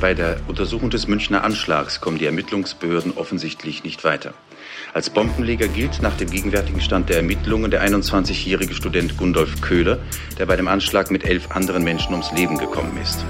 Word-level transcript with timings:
Bei 0.00 0.14
der 0.14 0.36
Untersuchung 0.46 0.90
des 0.90 1.08
Münchner 1.08 1.42
Anschlags 1.42 2.00
kommen 2.00 2.18
die 2.18 2.26
Ermittlungsbehörden 2.26 3.16
offensichtlich 3.16 3.82
nicht 3.82 4.04
weiter. 4.04 4.32
Als 4.94 5.10
Bombenleger 5.10 5.66
gilt 5.66 6.00
nach 6.02 6.16
dem 6.16 6.30
gegenwärtigen 6.30 6.80
Stand 6.80 7.08
der 7.08 7.16
Ermittlungen 7.16 7.72
der 7.72 7.82
21-jährige 7.82 8.74
Student 8.74 9.16
Gundolf 9.16 9.60
Köhler, 9.60 9.98
der 10.38 10.46
bei 10.46 10.54
dem 10.54 10.68
Anschlag 10.68 11.10
mit 11.10 11.24
elf 11.24 11.50
anderen 11.50 11.82
Menschen 11.82 12.12
ums 12.12 12.30
Leben 12.30 12.58
gekommen 12.58 12.96
ist. 13.02 13.24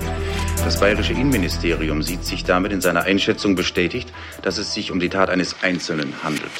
Das 0.62 0.79
bayerische 0.79 1.15
Innenministerium 1.15 2.03
sieht 2.03 2.25
sich 2.25 2.45
damit 2.45 2.73
in 2.73 2.82
seiner 2.82 3.05
Einschätzung 3.05 3.57
bestätigt, 3.57 4.12
dass 4.43 4.59
es 4.59 4.75
sich 4.75 4.93
um 4.93 5.00
die 5.00 5.09
Tat 5.09 5.30
eines 5.30 5.62
Einzelnen 5.62 6.12
handelt. 6.23 6.50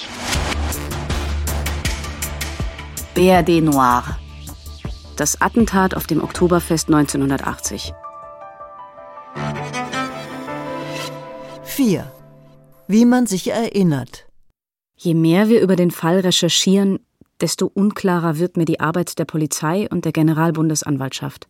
BRD 3.15 3.63
Noir. 3.63 4.05
Das 5.17 5.43
Attentat 5.43 5.95
auf 5.95 6.07
dem 6.07 6.23
Oktoberfest 6.23 6.89
1980. 6.89 7.93
4. 11.79 12.13
Wie 12.89 13.05
man 13.05 13.29
sich 13.29 13.53
erinnert. 13.53 14.27
Je 14.97 15.15
mehr 15.15 15.49
wir 15.49 15.61
über 15.61 15.77
den 15.77 15.93
Fall 15.93 16.19
recherchieren, 16.19 16.99
desto 17.41 17.71
unklarer 17.73 18.41
wird 18.41 18.57
mir 18.57 18.65
die 18.65 18.81
Arbeit 18.81 19.17
der 19.21 19.27
Polizei 19.27 19.87
und 19.89 20.05
der 20.05 20.11
Generalbundesanwaltschaft. 20.11 21.47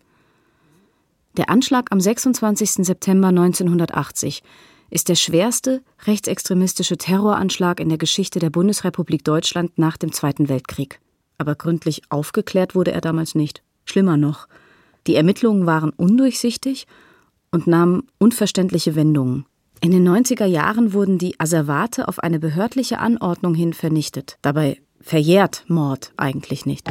Der 1.39 1.49
Anschlag 1.49 1.91
am 1.93 1.99
26. 1.99 2.85
September 2.85 3.29
1980 3.29 4.43
ist 4.91 5.09
der 5.09 5.15
schwerste 5.15 5.81
rechtsextremistische 6.05 6.99
Terroranschlag 6.99 7.81
in 7.81 7.89
der 7.89 7.97
Geschichte 7.97 8.39
der 8.39 8.51
Bundesrepublik 8.51 9.25
Deutschland 9.25 9.79
nach 9.79 9.97
dem 9.97 10.13
Zweiten 10.13 10.51
Weltkrieg. 10.51 11.01
Aber 11.39 11.55
gründlich 11.55 12.03
aufgeklärt 12.11 12.75
wurde 12.75 12.93
er 12.93 13.01
damals 13.01 13.35
nicht. 13.35 13.63
Schlimmer 13.87 14.19
noch, 14.19 14.47
die 15.07 15.15
Ermittlungen 15.15 15.65
waren 15.65 15.89
undurchsichtig 15.89 16.87
und 17.51 17.67
nahmen 17.67 18.09
unverständliche 18.19 18.95
Wendungen. 18.95 19.47
In 19.81 19.93
den 19.93 20.09
90er 20.09 20.47
Jahren 20.47 20.93
wurden 20.93 21.19
die 21.19 21.39
Asservate 21.39 22.09
auf 22.09 22.19
eine 22.19 22.41
behördliche 22.41 22.99
Anordnung 22.99 23.55
hin 23.55 23.73
vernichtet. 23.73 24.37
Dabei 24.43 24.81
verjährt 25.01 25.65
Mord 25.69 26.13
eigentlich 26.17 26.67
nicht. 26.67 26.89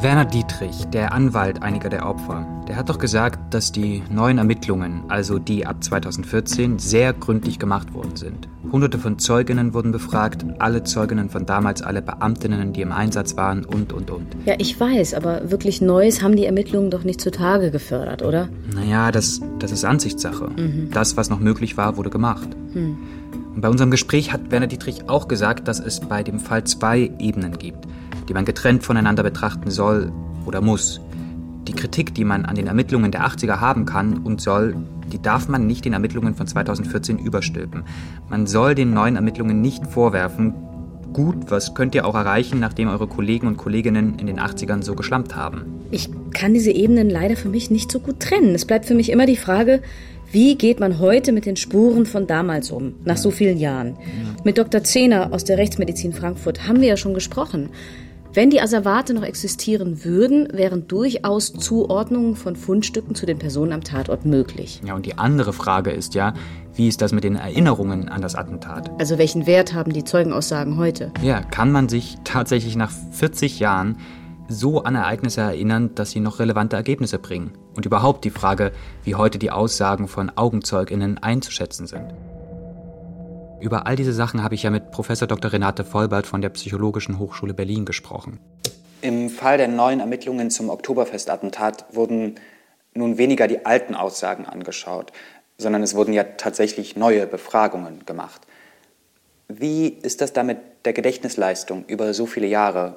Werner 0.00 0.24
Dietrich, 0.24 0.86
der 0.86 1.12
Anwalt 1.12 1.62
einiger 1.62 1.88
der 1.88 2.06
Opfer, 2.06 2.46
der 2.66 2.76
hat 2.76 2.88
doch 2.88 2.98
gesagt, 2.98 3.54
dass 3.54 3.72
die 3.72 4.02
neuen 4.10 4.38
Ermittlungen, 4.38 5.04
also 5.08 5.38
die 5.38 5.66
ab 5.66 5.84
2014, 5.84 6.78
sehr 6.78 7.12
gründlich 7.12 7.58
gemacht 7.58 7.92
worden 7.94 8.16
sind. 8.16 8.48
Hunderte 8.72 8.98
von 8.98 9.18
Zeuginnen 9.18 9.74
wurden 9.74 9.92
befragt, 9.92 10.44
alle 10.58 10.82
Zeuginnen 10.82 11.28
von 11.28 11.46
damals, 11.46 11.82
alle 11.82 12.02
Beamtinnen, 12.02 12.72
die 12.72 12.80
im 12.80 12.90
Einsatz 12.90 13.36
waren 13.36 13.64
und, 13.64 13.92
und, 13.92 14.10
und. 14.10 14.26
Ja, 14.46 14.54
ich 14.58 14.80
weiß, 14.80 15.14
aber 15.14 15.50
wirklich 15.50 15.80
Neues 15.82 16.22
haben 16.22 16.36
die 16.36 16.46
Ermittlungen 16.46 16.90
doch 16.90 17.04
nicht 17.04 17.20
zutage 17.20 17.70
gefördert, 17.70 18.22
oder? 18.22 18.48
Naja, 18.74 19.12
das, 19.12 19.40
das 19.58 19.70
ist 19.70 19.84
Ansichtssache. 19.84 20.48
Mhm. 20.56 20.88
Das, 20.90 21.16
was 21.16 21.28
noch 21.30 21.38
möglich 21.38 21.76
war, 21.76 21.96
wurde 21.96 22.10
gemacht. 22.10 22.48
Mhm. 22.74 22.96
Und 23.54 23.60
bei 23.60 23.68
unserem 23.68 23.90
Gespräch 23.90 24.32
hat 24.32 24.50
Werner 24.50 24.66
Dietrich 24.66 25.08
auch 25.08 25.28
gesagt, 25.28 25.68
dass 25.68 25.78
es 25.78 26.00
bei 26.00 26.22
dem 26.22 26.40
Fall 26.40 26.64
zwei 26.64 27.10
Ebenen 27.18 27.58
gibt 27.58 27.86
die 28.32 28.34
man 28.34 28.46
getrennt 28.46 28.82
voneinander 28.82 29.22
betrachten 29.22 29.70
soll 29.70 30.10
oder 30.46 30.62
muss. 30.62 31.02
Die 31.68 31.74
Kritik, 31.74 32.14
die 32.14 32.24
man 32.24 32.46
an 32.46 32.54
den 32.54 32.66
Ermittlungen 32.66 33.12
der 33.12 33.26
80er 33.26 33.60
haben 33.60 33.84
kann 33.84 34.16
und 34.24 34.40
soll, 34.40 34.74
die 35.12 35.20
darf 35.20 35.48
man 35.48 35.66
nicht 35.66 35.84
den 35.84 35.92
Ermittlungen 35.92 36.34
von 36.34 36.46
2014 36.46 37.18
überstülpen. 37.18 37.84
Man 38.30 38.46
soll 38.46 38.74
den 38.74 38.94
neuen 38.94 39.16
Ermittlungen 39.16 39.60
nicht 39.60 39.86
vorwerfen, 39.86 40.54
gut, 41.12 41.50
was 41.50 41.74
könnt 41.74 41.94
ihr 41.94 42.06
auch 42.06 42.14
erreichen, 42.14 42.58
nachdem 42.58 42.88
eure 42.88 43.06
Kollegen 43.06 43.46
und 43.48 43.58
Kolleginnen 43.58 44.18
in 44.18 44.26
den 44.26 44.40
80ern 44.40 44.82
so 44.82 44.94
geschlampt 44.94 45.36
haben? 45.36 45.66
Ich 45.90 46.08
kann 46.32 46.54
diese 46.54 46.70
Ebenen 46.70 47.10
leider 47.10 47.36
für 47.36 47.50
mich 47.50 47.70
nicht 47.70 47.92
so 47.92 48.00
gut 48.00 48.18
trennen. 48.20 48.54
Es 48.54 48.64
bleibt 48.64 48.86
für 48.86 48.94
mich 48.94 49.10
immer 49.10 49.26
die 49.26 49.36
Frage, 49.36 49.82
wie 50.30 50.56
geht 50.56 50.80
man 50.80 50.98
heute 50.98 51.32
mit 51.32 51.44
den 51.44 51.56
Spuren 51.56 52.06
von 52.06 52.26
damals 52.26 52.70
um, 52.70 52.94
nach 53.04 53.18
so 53.18 53.30
vielen 53.30 53.58
Jahren? 53.58 53.98
Mit 54.44 54.56
Dr. 54.56 54.82
Zehner 54.82 55.34
aus 55.34 55.44
der 55.44 55.58
Rechtsmedizin 55.58 56.14
Frankfurt 56.14 56.66
haben 56.66 56.80
wir 56.80 56.88
ja 56.88 56.96
schon 56.96 57.12
gesprochen. 57.12 57.68
Wenn 58.34 58.48
die 58.48 58.62
Asservate 58.62 59.12
noch 59.12 59.24
existieren 59.24 60.04
würden, 60.04 60.48
wären 60.54 60.88
durchaus 60.88 61.52
Zuordnungen 61.52 62.34
von 62.34 62.56
Fundstücken 62.56 63.14
zu 63.14 63.26
den 63.26 63.38
Personen 63.38 63.72
am 63.72 63.84
Tatort 63.84 64.24
möglich. 64.24 64.80
Ja, 64.86 64.94
und 64.94 65.04
die 65.04 65.18
andere 65.18 65.52
Frage 65.52 65.90
ist 65.90 66.14
ja, 66.14 66.32
wie 66.74 66.88
ist 66.88 67.02
das 67.02 67.12
mit 67.12 67.24
den 67.24 67.36
Erinnerungen 67.36 68.08
an 68.08 68.22
das 68.22 68.34
Attentat? 68.34 68.90
Also 68.98 69.18
welchen 69.18 69.46
Wert 69.46 69.74
haben 69.74 69.92
die 69.92 70.04
Zeugenaussagen 70.04 70.78
heute? 70.78 71.12
Ja, 71.20 71.42
kann 71.42 71.70
man 71.72 71.90
sich 71.90 72.16
tatsächlich 72.24 72.74
nach 72.74 72.90
40 73.10 73.60
Jahren 73.60 73.98
so 74.48 74.82
an 74.82 74.94
Ereignisse 74.94 75.42
erinnern, 75.42 75.90
dass 75.94 76.12
sie 76.12 76.20
noch 76.20 76.38
relevante 76.38 76.76
Ergebnisse 76.76 77.18
bringen? 77.18 77.52
Und 77.76 77.84
überhaupt 77.84 78.24
die 78.24 78.30
Frage, 78.30 78.72
wie 79.04 79.14
heute 79.14 79.38
die 79.38 79.50
Aussagen 79.50 80.08
von 80.08 80.30
Augenzeuginnen 80.30 81.18
einzuschätzen 81.18 81.86
sind. 81.86 82.14
Über 83.62 83.86
all 83.86 83.94
diese 83.94 84.12
Sachen 84.12 84.42
habe 84.42 84.56
ich 84.56 84.64
ja 84.64 84.70
mit 84.70 84.90
Professor 84.90 85.28
Dr. 85.28 85.52
Renate 85.52 85.84
Vollbert 85.84 86.26
von 86.26 86.42
der 86.42 86.48
Psychologischen 86.48 87.20
Hochschule 87.20 87.54
Berlin 87.54 87.84
gesprochen. 87.84 88.40
Im 89.02 89.30
Fall 89.30 89.56
der 89.56 89.68
neuen 89.68 90.00
Ermittlungen 90.00 90.50
zum 90.50 90.68
Oktoberfestattentat 90.68 91.86
wurden 91.92 92.34
nun 92.92 93.18
weniger 93.18 93.46
die 93.46 93.64
alten 93.64 93.94
Aussagen 93.94 94.46
angeschaut, 94.46 95.12
sondern 95.58 95.84
es 95.84 95.94
wurden 95.94 96.12
ja 96.12 96.24
tatsächlich 96.24 96.96
neue 96.96 97.24
Befragungen 97.28 98.04
gemacht. 98.04 98.40
Wie 99.46 99.86
ist 99.86 100.20
das 100.20 100.32
damit 100.32 100.58
der 100.84 100.92
Gedächtnisleistung 100.92 101.84
über 101.86 102.14
so 102.14 102.26
viele 102.26 102.48
Jahre? 102.48 102.96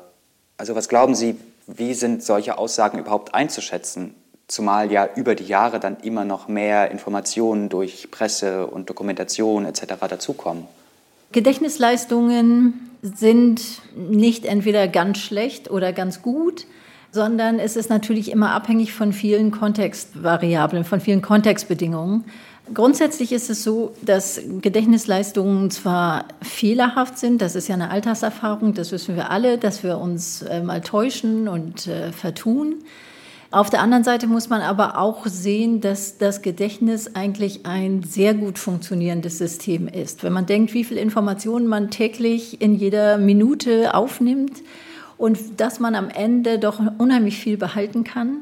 Also 0.58 0.74
was 0.74 0.90
glauben 0.90 1.14
Sie, 1.14 1.38
wie 1.68 1.94
sind 1.94 2.24
solche 2.24 2.58
Aussagen 2.58 2.97
überhaupt 2.97 3.36
einzuschätzen? 3.36 4.16
Zumal 4.47 4.91
ja 4.91 5.09
über 5.16 5.33
die 5.35 5.45
Jahre 5.45 5.79
dann 5.79 5.97
immer 6.01 6.23
noch 6.23 6.47
mehr 6.47 6.91
Informationen 6.91 7.69
durch 7.69 8.11
Presse 8.11 8.67
und 8.67 8.89
Dokumentation 8.89 9.66
etc. 9.66 9.83
dazukommen. 10.07 10.66
Gedächtnisleistungen 11.31 12.91
sind 13.01 13.81
nicht 13.95 14.45
entweder 14.45 14.88
ganz 14.88 15.17
schlecht 15.17 15.69
oder 15.69 15.94
ganz 15.94 16.22
gut, 16.22 16.66
sondern 17.11 17.59
es 17.59 17.75
ist 17.75 17.89
natürlich 17.89 18.31
immer 18.31 18.51
abhängig 18.51 18.94
von 18.94 19.13
vielen 19.13 19.51
Kontextvariablen, 19.51 20.84
von 20.84 21.00
vielen 21.00 21.22
Kontextbedingungen. 21.22 22.25
Grundsätzlich 22.73 23.31
ist 23.31 23.50
es 23.50 23.63
so, 23.63 23.94
dass 24.01 24.41
Gedächtnisleistungen 24.61 25.69
zwar 25.69 26.25
fehlerhaft 26.41 27.17
sind, 27.17 27.41
das 27.41 27.55
ist 27.55 27.67
ja 27.67 27.75
eine 27.75 27.91
Alltagserfahrung, 27.91 28.73
das 28.73 28.91
wissen 28.91 29.16
wir 29.16 29.29
alle, 29.29 29.57
dass 29.57 29.84
wir 29.84 30.00
uns 30.00 30.41
äh, 30.41 30.61
mal 30.61 30.81
täuschen 30.81 31.47
und 31.47 31.88
äh, 31.88 32.11
vertun. 32.11 32.84
Auf 33.51 33.69
der 33.69 33.81
anderen 33.81 34.03
Seite 34.03 34.28
muss 34.28 34.50
man 34.50 34.61
aber 34.61 34.97
auch 34.97 35.25
sehen, 35.28 35.79
dass 35.79 36.17
das 36.17 36.41
Gedächtnis 36.41 37.16
eigentlich 37.16 37.66
ein 37.66 38.03
sehr 38.03 38.33
gut 38.33 38.57
funktionierendes 38.57 39.38
System 39.38 39.88
ist. 39.88 40.23
Wenn 40.23 40.33
man 40.33 40.45
denkt, 40.45 40.73
wie 40.73 40.83
viel 40.83 40.97
Informationen 40.97 41.67
man 41.67 41.89
täglich 41.89 42.61
in 42.61 42.75
jeder 42.75 43.17
Minute 43.17 43.94
aufnimmt 43.94 44.63
und 45.17 45.38
dass 45.57 45.79
man 45.79 45.95
am 45.95 46.09
Ende 46.09 46.59
doch 46.59 46.81
unheimlich 46.97 47.38
viel 47.38 47.57
behalten 47.57 48.03
kann, 48.03 48.41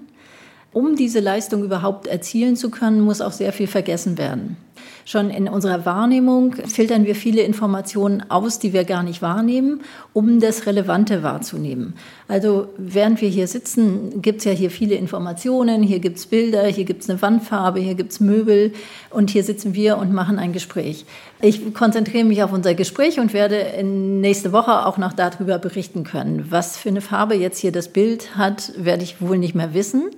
um 0.73 0.95
diese 0.95 1.19
Leistung 1.19 1.63
überhaupt 1.63 2.07
erzielen 2.07 2.55
zu 2.55 2.69
können, 2.69 3.01
muss 3.01 3.21
auch 3.21 3.31
sehr 3.31 3.53
viel 3.53 3.67
vergessen 3.67 4.17
werden. 4.17 4.57
Schon 5.05 5.29
in 5.29 5.49
unserer 5.49 5.85
Wahrnehmung 5.85 6.53
filtern 6.53 7.05
wir 7.05 7.15
viele 7.15 7.41
Informationen 7.41 8.23
aus, 8.29 8.59
die 8.59 8.71
wir 8.71 8.85
gar 8.85 9.03
nicht 9.03 9.21
wahrnehmen, 9.21 9.81
um 10.13 10.39
das 10.39 10.65
Relevante 10.65 11.23
wahrzunehmen. 11.23 11.93
Also 12.29 12.69
während 12.77 13.19
wir 13.19 13.27
hier 13.27 13.47
sitzen, 13.47 14.21
gibt 14.21 14.39
es 14.39 14.45
ja 14.45 14.51
hier 14.53 14.71
viele 14.71 14.95
Informationen, 14.95 15.83
hier 15.83 15.99
gibt 15.99 16.19
es 16.19 16.25
Bilder, 16.25 16.65
hier 16.67 16.85
gibt 16.85 17.03
es 17.03 17.09
eine 17.09 17.21
Wandfarbe, 17.21 17.81
hier 17.81 17.95
gibt 17.95 18.13
es 18.13 18.21
Möbel 18.21 18.71
und 19.09 19.29
hier 19.29 19.43
sitzen 19.43 19.75
wir 19.75 19.97
und 19.97 20.13
machen 20.13 20.39
ein 20.39 20.53
Gespräch. 20.53 21.05
Ich 21.41 21.73
konzentriere 21.73 22.23
mich 22.23 22.41
auf 22.41 22.53
unser 22.53 22.73
Gespräch 22.73 23.19
und 23.19 23.33
werde 23.33 23.83
nächste 23.83 24.53
Woche 24.53 24.85
auch 24.85 24.97
noch 24.97 25.11
darüber 25.11 25.59
berichten 25.59 26.05
können. 26.05 26.45
Was 26.49 26.77
für 26.77 26.89
eine 26.89 27.01
Farbe 27.01 27.35
jetzt 27.35 27.59
hier 27.59 27.73
das 27.73 27.89
Bild 27.89 28.37
hat, 28.37 28.71
werde 28.77 29.03
ich 29.03 29.21
wohl 29.21 29.37
nicht 29.37 29.53
mehr 29.53 29.73
wissen. 29.73 30.11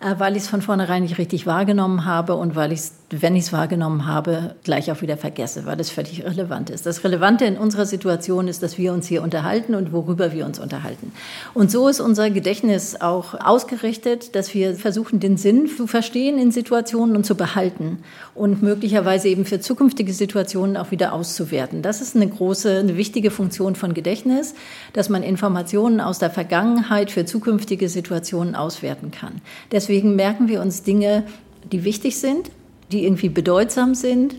Äh, 0.00 0.14
weil 0.18 0.36
ich 0.36 0.42
es 0.42 0.48
von 0.48 0.62
vornherein 0.62 1.02
nicht 1.02 1.18
richtig 1.18 1.46
wahrgenommen 1.46 2.04
habe 2.04 2.34
und 2.34 2.54
weil 2.54 2.72
ich 2.72 2.80
es, 2.80 2.94
wenn 3.10 3.36
ich 3.36 3.44
es 3.44 3.52
wahrgenommen 3.52 4.06
habe, 4.06 4.56
gleich 4.64 4.90
auch 4.90 5.00
wieder 5.00 5.16
vergesse, 5.16 5.64
weil 5.64 5.78
es 5.78 5.90
völlig 5.90 6.20
irrelevant 6.20 6.70
ist. 6.70 6.86
Das 6.86 7.04
Relevante 7.04 7.44
in 7.44 7.56
unserer 7.56 7.86
Situation 7.86 8.48
ist, 8.48 8.64
dass 8.64 8.78
wir 8.78 8.92
uns 8.92 9.06
hier 9.06 9.22
unterhalten 9.22 9.76
und 9.76 9.92
worüber 9.92 10.32
wir 10.32 10.44
uns 10.44 10.58
unterhalten. 10.58 11.12
Und 11.54 11.70
so 11.70 11.86
ist 11.86 12.00
unser 12.00 12.30
Gedächtnis 12.30 13.00
auch 13.00 13.34
ausgerichtet, 13.34 14.34
dass 14.34 14.52
wir 14.54 14.74
versuchen, 14.74 15.20
den 15.20 15.36
Sinn 15.36 15.68
zu 15.68 15.86
verstehen 15.86 16.36
in 16.36 16.50
Situationen 16.50 17.14
und 17.14 17.24
zu 17.24 17.36
behalten 17.36 17.98
und 18.34 18.60
möglicherweise 18.62 19.28
eben 19.28 19.44
für 19.44 19.60
zukünftige 19.60 20.12
Situationen 20.12 20.76
auch 20.76 20.90
wieder 20.90 21.12
auszuwerten. 21.12 21.82
Das 21.82 22.00
ist 22.00 22.16
eine 22.16 22.28
große, 22.28 22.80
eine 22.80 22.96
wichtige 22.96 23.30
Funktion 23.30 23.76
von 23.76 23.94
Gedächtnis, 23.94 24.54
dass 24.94 25.08
man 25.08 25.22
Informationen 25.22 26.00
aus 26.00 26.18
der 26.18 26.30
Vergangenheit 26.30 27.12
für 27.12 27.24
zukünftige 27.24 27.88
Situationen 27.88 28.56
auswerten 28.56 29.12
kann. 29.12 29.40
Deswegen 29.70 30.16
merken 30.16 30.48
wir 30.48 30.60
uns 30.60 30.82
Dinge, 30.82 31.22
die 31.70 31.84
wichtig 31.84 32.18
sind, 32.18 32.50
die 32.92 33.04
irgendwie 33.04 33.28
bedeutsam 33.28 33.94
sind. 33.94 34.36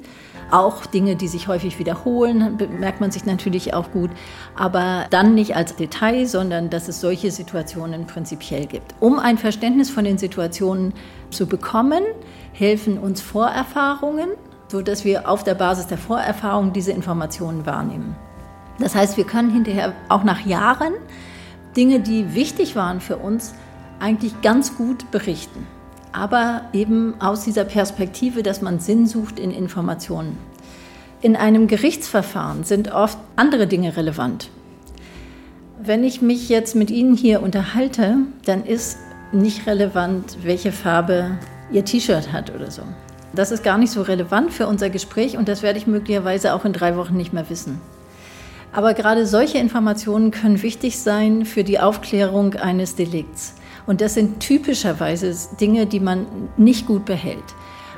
Auch 0.50 0.86
Dinge, 0.86 1.18
die 1.18 1.28
sich 1.28 1.50
häufig 1.50 1.78
wiederholen, 1.78 2.58
merkt 2.80 3.02
man 3.02 3.12
sich 3.12 3.26
natürlich 3.26 3.74
auch 3.74 3.92
gut, 3.92 4.12
aber 4.56 5.06
dann 5.10 5.36
nicht 5.36 5.58
als 5.58 5.76
Detail, 5.76 6.26
sondern 6.26 6.70
dass 6.70 6.88
es 6.88 7.02
solche 7.02 7.32
Situationen 7.32 8.08
prinzipiell 8.08 8.66
gibt. 8.66 8.96
Um 9.02 9.20
ein 9.20 9.38
Verständnis 9.38 9.90
von 9.90 10.06
den 10.06 10.18
Situationen 10.18 10.94
zu 11.32 11.48
bekommen, 11.48 12.02
helfen 12.54 12.98
uns 12.98 13.22
Vorerfahrungen, 13.22 14.30
sodass 14.70 15.04
wir 15.04 15.30
auf 15.30 15.44
der 15.44 15.56
Basis 15.56 15.88
der 15.88 15.98
Vorerfahrungen 15.98 16.72
diese 16.72 16.92
Informationen 16.92 17.66
wahrnehmen. 17.66 18.16
Das 18.80 18.96
heißt, 18.96 19.18
wir 19.18 19.26
können 19.26 19.52
hinterher 19.52 19.94
auch 20.08 20.24
nach 20.24 20.46
Jahren 20.46 20.94
Dinge, 21.76 22.00
die 22.00 22.34
wichtig 22.34 22.76
waren 22.76 23.02
für 23.02 23.18
uns, 23.18 23.54
eigentlich 24.00 24.42
ganz 24.42 24.78
gut 24.78 25.12
berichten. 25.12 25.68
Aber 26.18 26.64
eben 26.74 27.14
aus 27.22 27.44
dieser 27.44 27.64
Perspektive, 27.64 28.42
dass 28.42 28.64
man 28.64 28.80
Sinn 28.80 29.06
sucht 29.06 29.38
in 29.38 29.52
Informationen. 29.52 30.36
In 31.22 31.36
einem 31.36 31.68
Gerichtsverfahren 31.68 32.64
sind 32.64 32.92
oft 32.92 33.20
andere 33.36 33.68
Dinge 33.68 33.96
relevant. 33.96 34.50
Wenn 35.80 36.04
ich 36.04 36.24
mich 36.24 36.50
jetzt 36.50 36.76
mit 36.76 36.90
Ihnen 36.90 37.16
hier 37.16 37.44
unterhalte, 37.44 38.16
dann 38.46 38.66
ist 38.66 38.98
nicht 39.32 39.68
relevant, 39.68 40.40
welche 40.42 40.72
Farbe 40.72 41.38
Ihr 41.72 41.86
T-Shirt 41.86 42.34
hat 42.34 42.52
oder 42.56 42.72
so. 42.72 42.82
Das 43.36 43.52
ist 43.52 43.64
gar 43.64 43.78
nicht 43.78 43.92
so 43.92 44.02
relevant 44.02 44.52
für 44.52 44.66
unser 44.66 44.90
Gespräch 44.90 45.38
und 45.38 45.48
das 45.48 45.62
werde 45.62 45.78
ich 45.78 45.86
möglicherweise 45.86 46.56
auch 46.56 46.66
in 46.66 46.74
drei 46.74 46.98
Wochen 46.98 47.16
nicht 47.16 47.32
mehr 47.32 47.48
wissen. 47.52 47.80
Aber 48.74 48.96
gerade 48.96 49.28
solche 49.28 49.60
Informationen 49.60 50.32
können 50.32 50.64
wichtig 50.64 50.98
sein 50.98 51.46
für 51.46 51.64
die 51.64 51.80
Aufklärung 51.80 52.56
eines 52.56 52.96
Delikts. 52.96 53.54
Und 53.88 54.02
das 54.02 54.14
sind 54.14 54.42
typischerweise 54.42 55.34
Dinge, 55.60 55.88
die 55.88 56.00
man 56.00 56.28
nicht 56.58 56.86
gut 56.86 57.06
behält. 57.06 57.44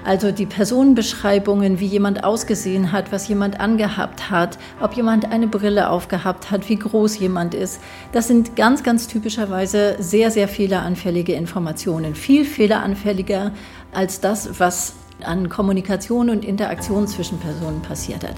Also 0.06 0.32
die 0.32 0.46
Personenbeschreibungen, 0.46 1.82
wie 1.82 1.86
jemand 1.86 2.24
ausgesehen 2.24 2.94
hat, 2.94 3.12
was 3.12 3.28
jemand 3.28 3.60
angehabt 3.60 4.30
hat, 4.30 4.58
ob 4.80 4.94
jemand 4.94 5.30
eine 5.30 5.48
Brille 5.48 5.90
aufgehabt 5.90 6.52
hat, 6.52 6.70
wie 6.70 6.78
groß 6.78 7.20
jemand 7.20 7.54
ist. 7.54 7.82
Das 8.14 8.28
sind 8.28 8.56
ganz, 8.56 8.84
ganz 8.84 9.08
typischerweise 9.08 9.98
sehr, 10.00 10.32
sehr 10.32 10.48
fehleranfällige 10.48 11.34
Informationen. 11.34 12.16
Viel 12.16 12.46
fehleranfälliger 12.46 13.52
als 13.92 14.22
das, 14.22 14.60
was 14.60 14.94
an 15.22 15.50
Kommunikation 15.50 16.30
und 16.30 16.46
Interaktion 16.46 17.06
zwischen 17.08 17.40
Personen 17.40 17.82
passiert 17.82 18.24
hat. 18.24 18.36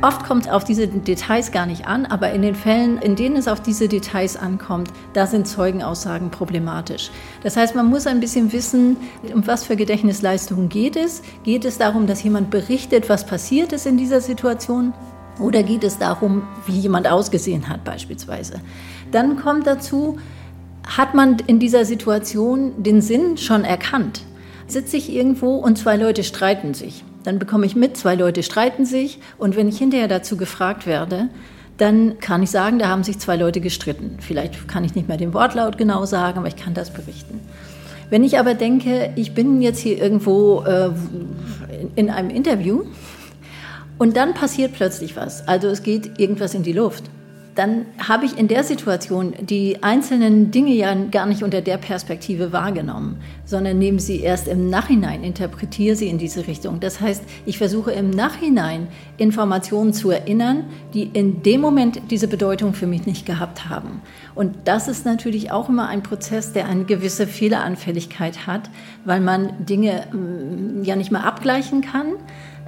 Oft 0.00 0.24
kommt 0.24 0.46
es 0.46 0.52
auf 0.52 0.62
diese 0.62 0.86
Details 0.86 1.50
gar 1.50 1.66
nicht 1.66 1.88
an, 1.88 2.06
aber 2.06 2.30
in 2.30 2.40
den 2.42 2.54
Fällen, 2.54 2.98
in 2.98 3.16
denen 3.16 3.34
es 3.34 3.48
auf 3.48 3.60
diese 3.60 3.88
Details 3.88 4.36
ankommt, 4.36 4.92
da 5.12 5.26
sind 5.26 5.48
Zeugenaussagen 5.48 6.30
problematisch. 6.30 7.10
Das 7.42 7.56
heißt, 7.56 7.74
man 7.74 7.86
muss 7.86 8.06
ein 8.06 8.20
bisschen 8.20 8.52
wissen, 8.52 8.96
um 9.34 9.44
was 9.48 9.64
für 9.64 9.74
Gedächtnisleistungen 9.74 10.68
geht 10.68 10.94
es. 10.94 11.22
Geht 11.42 11.64
es 11.64 11.78
darum, 11.78 12.06
dass 12.06 12.22
jemand 12.22 12.50
berichtet, 12.50 13.08
was 13.08 13.26
passiert 13.26 13.72
ist 13.72 13.86
in 13.86 13.96
dieser 13.96 14.20
Situation? 14.20 14.94
Oder 15.40 15.64
geht 15.64 15.82
es 15.82 15.98
darum, 15.98 16.42
wie 16.66 16.78
jemand 16.78 17.08
ausgesehen 17.08 17.68
hat 17.68 17.82
beispielsweise? 17.82 18.60
Dann 19.10 19.36
kommt 19.36 19.66
dazu, 19.66 20.16
hat 20.86 21.14
man 21.14 21.38
in 21.48 21.58
dieser 21.58 21.84
Situation 21.84 22.84
den 22.84 23.02
Sinn 23.02 23.36
schon 23.36 23.64
erkannt? 23.64 24.22
Sitze 24.68 24.96
ich 24.96 25.12
irgendwo 25.12 25.56
und 25.56 25.76
zwei 25.76 25.96
Leute 25.96 26.22
streiten 26.22 26.72
sich 26.72 27.02
dann 27.24 27.38
bekomme 27.38 27.66
ich 27.66 27.76
mit, 27.76 27.96
zwei 27.96 28.14
Leute 28.14 28.42
streiten 28.42 28.84
sich 28.84 29.20
und 29.38 29.56
wenn 29.56 29.68
ich 29.68 29.78
hinterher 29.78 30.08
dazu 30.08 30.36
gefragt 30.36 30.86
werde, 30.86 31.28
dann 31.76 32.18
kann 32.18 32.42
ich 32.42 32.50
sagen, 32.50 32.78
da 32.78 32.88
haben 32.88 33.04
sich 33.04 33.18
zwei 33.18 33.36
Leute 33.36 33.60
gestritten. 33.60 34.16
Vielleicht 34.20 34.66
kann 34.66 34.84
ich 34.84 34.94
nicht 34.94 35.08
mehr 35.08 35.16
den 35.16 35.32
Wortlaut 35.32 35.78
genau 35.78 36.04
sagen, 36.04 36.38
aber 36.38 36.48
ich 36.48 36.56
kann 36.56 36.74
das 36.74 36.92
berichten. 36.92 37.40
Wenn 38.10 38.24
ich 38.24 38.38
aber 38.38 38.54
denke, 38.54 39.12
ich 39.16 39.34
bin 39.34 39.60
jetzt 39.60 39.78
hier 39.78 40.00
irgendwo 40.00 40.62
äh, 40.62 40.90
in 41.94 42.10
einem 42.10 42.30
Interview 42.30 42.84
und 43.98 44.16
dann 44.16 44.34
passiert 44.34 44.72
plötzlich 44.72 45.16
was, 45.16 45.46
also 45.46 45.68
es 45.68 45.82
geht 45.82 46.18
irgendwas 46.18 46.54
in 46.54 46.62
die 46.62 46.72
Luft 46.72 47.04
dann 47.58 47.86
habe 47.98 48.24
ich 48.24 48.38
in 48.38 48.46
der 48.46 48.62
Situation 48.62 49.34
die 49.40 49.82
einzelnen 49.82 50.52
Dinge 50.52 50.74
ja 50.74 50.94
gar 51.10 51.26
nicht 51.26 51.42
unter 51.42 51.60
der 51.60 51.76
Perspektive 51.76 52.52
wahrgenommen, 52.52 53.16
sondern 53.44 53.78
nehme 53.78 53.98
sie 53.98 54.20
erst 54.20 54.46
im 54.46 54.70
Nachhinein, 54.70 55.24
interpretiere 55.24 55.96
sie 55.96 56.06
in 56.06 56.18
diese 56.18 56.46
Richtung. 56.46 56.78
Das 56.78 57.00
heißt, 57.00 57.24
ich 57.46 57.58
versuche 57.58 57.90
im 57.90 58.10
Nachhinein 58.10 58.86
Informationen 59.16 59.92
zu 59.92 60.12
erinnern, 60.12 60.66
die 60.94 61.02
in 61.02 61.42
dem 61.42 61.60
Moment 61.60 62.00
diese 62.12 62.28
Bedeutung 62.28 62.74
für 62.74 62.86
mich 62.86 63.06
nicht 63.06 63.26
gehabt 63.26 63.68
haben. 63.68 64.02
Und 64.36 64.54
das 64.66 64.86
ist 64.86 65.04
natürlich 65.04 65.50
auch 65.50 65.68
immer 65.68 65.88
ein 65.88 66.04
Prozess, 66.04 66.52
der 66.52 66.68
eine 66.68 66.84
gewisse 66.84 67.26
Fehleranfälligkeit 67.26 68.46
hat, 68.46 68.70
weil 69.04 69.20
man 69.20 69.66
Dinge 69.66 70.06
mm, 70.12 70.84
ja 70.84 70.94
nicht 70.94 71.10
mehr 71.10 71.24
abgleichen 71.24 71.80
kann 71.80 72.12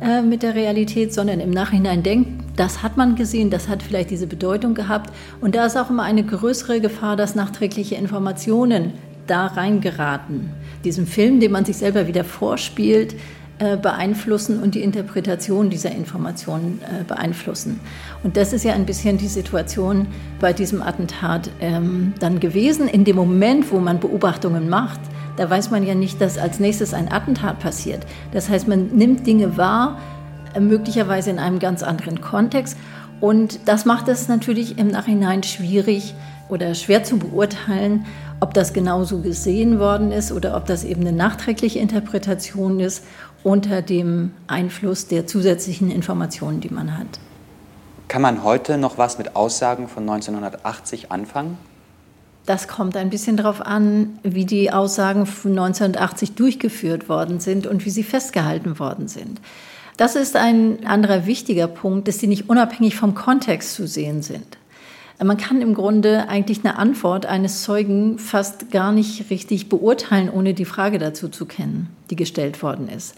äh, 0.00 0.22
mit 0.22 0.42
der 0.42 0.54
Realität, 0.54 1.12
sondern 1.12 1.40
im 1.40 1.50
Nachhinein 1.50 2.02
denkt, 2.02 2.28
das 2.56 2.82
hat 2.82 2.96
man 2.96 3.16
gesehen, 3.16 3.50
das 3.50 3.68
hat 3.68 3.82
vielleicht 3.82 4.10
diese 4.10 4.26
Bedeutung 4.26 4.74
gehabt. 4.74 5.12
Und 5.40 5.54
da 5.54 5.66
ist 5.66 5.76
auch 5.76 5.90
immer 5.90 6.02
eine 6.02 6.24
größere 6.24 6.80
Gefahr, 6.80 7.16
dass 7.16 7.34
nachträgliche 7.34 7.94
Informationen 7.94 8.92
da 9.26 9.46
reingeraten. 9.46 10.50
Diesen 10.84 11.06
Film, 11.06 11.40
den 11.40 11.52
man 11.52 11.64
sich 11.64 11.76
selber 11.76 12.06
wieder 12.06 12.24
vorspielt, 12.24 13.14
äh, 13.60 13.76
beeinflussen 13.76 14.62
und 14.62 14.74
die 14.74 14.82
Interpretation 14.82 15.68
dieser 15.68 15.92
Informationen 15.92 16.80
äh, 16.82 17.04
beeinflussen. 17.04 17.78
Und 18.22 18.38
das 18.38 18.54
ist 18.54 18.64
ja 18.64 18.72
ein 18.72 18.86
bisschen 18.86 19.18
die 19.18 19.28
Situation 19.28 20.06
bei 20.40 20.54
diesem 20.54 20.80
Attentat 20.80 21.50
ähm, 21.60 22.14
dann 22.20 22.40
gewesen. 22.40 22.88
In 22.88 23.04
dem 23.04 23.16
Moment, 23.16 23.70
wo 23.70 23.78
man 23.78 24.00
Beobachtungen 24.00 24.70
macht, 24.70 25.00
da 25.40 25.48
weiß 25.48 25.70
man 25.70 25.86
ja 25.86 25.94
nicht, 25.94 26.20
dass 26.20 26.36
als 26.36 26.60
nächstes 26.60 26.92
ein 26.92 27.10
Attentat 27.10 27.60
passiert. 27.60 28.04
Das 28.30 28.50
heißt, 28.50 28.68
man 28.68 28.88
nimmt 28.88 29.26
Dinge 29.26 29.56
wahr, 29.56 29.98
äh, 30.52 30.60
möglicherweise 30.60 31.30
in 31.30 31.38
einem 31.38 31.58
ganz 31.58 31.82
anderen 31.82 32.20
Kontext. 32.20 32.76
Und 33.22 33.66
das 33.66 33.86
macht 33.86 34.08
es 34.08 34.28
natürlich 34.28 34.76
im 34.76 34.88
Nachhinein 34.88 35.42
schwierig 35.42 36.14
oder 36.50 36.74
schwer 36.74 37.04
zu 37.04 37.16
beurteilen, 37.16 38.04
ob 38.40 38.52
das 38.52 38.74
genauso 38.74 39.22
gesehen 39.22 39.78
worden 39.78 40.12
ist 40.12 40.30
oder 40.30 40.54
ob 40.58 40.66
das 40.66 40.84
eben 40.84 41.00
eine 41.00 41.12
nachträgliche 41.12 41.78
Interpretation 41.78 42.78
ist 42.78 43.02
unter 43.42 43.80
dem 43.80 44.32
Einfluss 44.46 45.06
der 45.06 45.26
zusätzlichen 45.26 45.90
Informationen, 45.90 46.60
die 46.60 46.68
man 46.68 46.98
hat. 46.98 47.18
Kann 48.08 48.20
man 48.20 48.44
heute 48.44 48.76
noch 48.76 48.98
was 48.98 49.16
mit 49.16 49.36
Aussagen 49.36 49.88
von 49.88 50.02
1980 50.02 51.10
anfangen? 51.10 51.56
Das 52.46 52.68
kommt 52.68 52.96
ein 52.96 53.10
bisschen 53.10 53.36
darauf 53.36 53.64
an, 53.64 54.18
wie 54.22 54.44
die 54.44 54.72
Aussagen 54.72 55.26
von 55.26 55.52
1980 55.52 56.32
durchgeführt 56.32 57.08
worden 57.08 57.40
sind 57.40 57.66
und 57.66 57.84
wie 57.84 57.90
sie 57.90 58.02
festgehalten 58.02 58.78
worden 58.78 59.08
sind. 59.08 59.40
Das 59.96 60.16
ist 60.16 60.36
ein 60.36 60.84
anderer 60.86 61.26
wichtiger 61.26 61.68
Punkt, 61.68 62.08
dass 62.08 62.18
sie 62.18 62.26
nicht 62.26 62.48
unabhängig 62.48 62.96
vom 62.96 63.14
Kontext 63.14 63.74
zu 63.74 63.86
sehen 63.86 64.22
sind. 64.22 64.56
Man 65.22 65.36
kann 65.36 65.60
im 65.60 65.74
Grunde 65.74 66.28
eigentlich 66.30 66.60
eine 66.64 66.78
Antwort 66.78 67.26
eines 67.26 67.62
Zeugen 67.62 68.18
fast 68.18 68.70
gar 68.70 68.90
nicht 68.90 69.28
richtig 69.28 69.68
beurteilen, 69.68 70.30
ohne 70.30 70.54
die 70.54 70.64
Frage 70.64 70.98
dazu 70.98 71.28
zu 71.28 71.44
kennen, 71.44 71.94
die 72.08 72.16
gestellt 72.16 72.62
worden 72.62 72.88
ist 72.88 73.14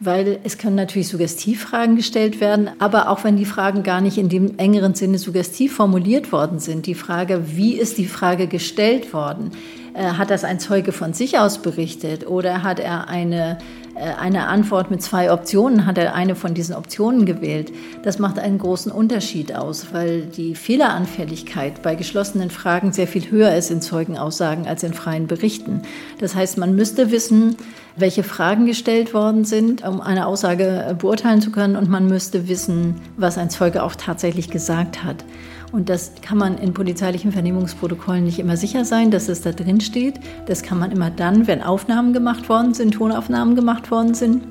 weil 0.00 0.40
es 0.44 0.56
können 0.56 0.76
natürlich 0.76 1.08
Suggestivfragen 1.08 1.94
gestellt 1.94 2.40
werden, 2.40 2.70
aber 2.78 3.10
auch 3.10 3.22
wenn 3.22 3.36
die 3.36 3.44
Fragen 3.44 3.82
gar 3.82 4.00
nicht 4.00 4.16
in 4.16 4.30
dem 4.30 4.58
engeren 4.58 4.94
Sinne 4.94 5.18
suggestiv 5.18 5.74
formuliert 5.74 6.32
worden 6.32 6.58
sind, 6.58 6.86
die 6.86 6.94
Frage, 6.94 7.42
wie 7.54 7.74
ist 7.74 7.98
die 7.98 8.06
Frage 8.06 8.46
gestellt 8.46 9.12
worden? 9.12 9.52
Äh, 9.92 10.04
hat 10.12 10.30
das 10.30 10.44
ein 10.44 10.58
Zeuge 10.58 10.92
von 10.92 11.12
sich 11.12 11.38
aus 11.38 11.60
berichtet 11.60 12.26
oder 12.26 12.62
hat 12.62 12.80
er 12.80 13.08
eine 13.08 13.58
äh, 14.00 14.14
eine 14.18 14.46
Antwort 14.46 14.90
mit 14.90 15.02
zwei 15.02 15.30
Optionen, 15.30 15.84
hat 15.84 15.98
er 15.98 16.14
eine 16.14 16.34
von 16.34 16.54
diesen 16.54 16.74
Optionen 16.74 17.26
gewählt. 17.26 17.70
Das 18.02 18.18
macht 18.18 18.38
einen 18.38 18.58
großen 18.58 18.90
Unterschied 18.90 19.54
aus, 19.54 19.92
weil 19.92 20.22
die 20.22 20.54
Fehleranfälligkeit 20.54 21.82
bei 21.82 21.94
geschlossenen 21.94 22.50
Fragen 22.50 22.92
sehr 22.92 23.06
viel 23.06 23.30
höher 23.30 23.54
ist 23.54 23.70
in 23.70 23.82
Zeugenaussagen 23.82 24.66
als 24.66 24.82
in 24.82 24.94
freien 24.94 25.26
Berichten. 25.26 25.82
Das 26.18 26.34
heißt, 26.34 26.56
man 26.56 26.74
müsste 26.74 27.10
wissen, 27.10 27.56
welche 28.00 28.22
Fragen 28.22 28.66
gestellt 28.66 29.14
worden 29.14 29.44
sind, 29.44 29.86
um 29.86 30.00
eine 30.00 30.26
Aussage 30.26 30.96
beurteilen 30.98 31.40
zu 31.40 31.50
können, 31.50 31.76
und 31.76 31.88
man 31.88 32.06
müsste 32.06 32.48
wissen, 32.48 32.96
was 33.16 33.38
ein 33.38 33.50
Zeuge 33.50 33.82
auch 33.82 33.94
tatsächlich 33.94 34.50
gesagt 34.50 35.04
hat. 35.04 35.24
Und 35.72 35.88
das 35.88 36.12
kann 36.20 36.38
man 36.38 36.58
in 36.58 36.74
polizeilichen 36.74 37.30
Vernehmungsprotokollen 37.30 38.24
nicht 38.24 38.38
immer 38.38 38.56
sicher 38.56 38.84
sein, 38.84 39.10
dass 39.10 39.28
es 39.28 39.42
da 39.42 39.52
drin 39.52 39.80
steht. 39.80 40.18
Das 40.46 40.62
kann 40.62 40.78
man 40.78 40.90
immer 40.90 41.10
dann, 41.10 41.46
wenn 41.46 41.62
Aufnahmen 41.62 42.12
gemacht 42.12 42.48
worden 42.48 42.74
sind, 42.74 42.94
Tonaufnahmen 42.94 43.54
gemacht 43.54 43.90
worden 43.90 44.14
sind. 44.14 44.42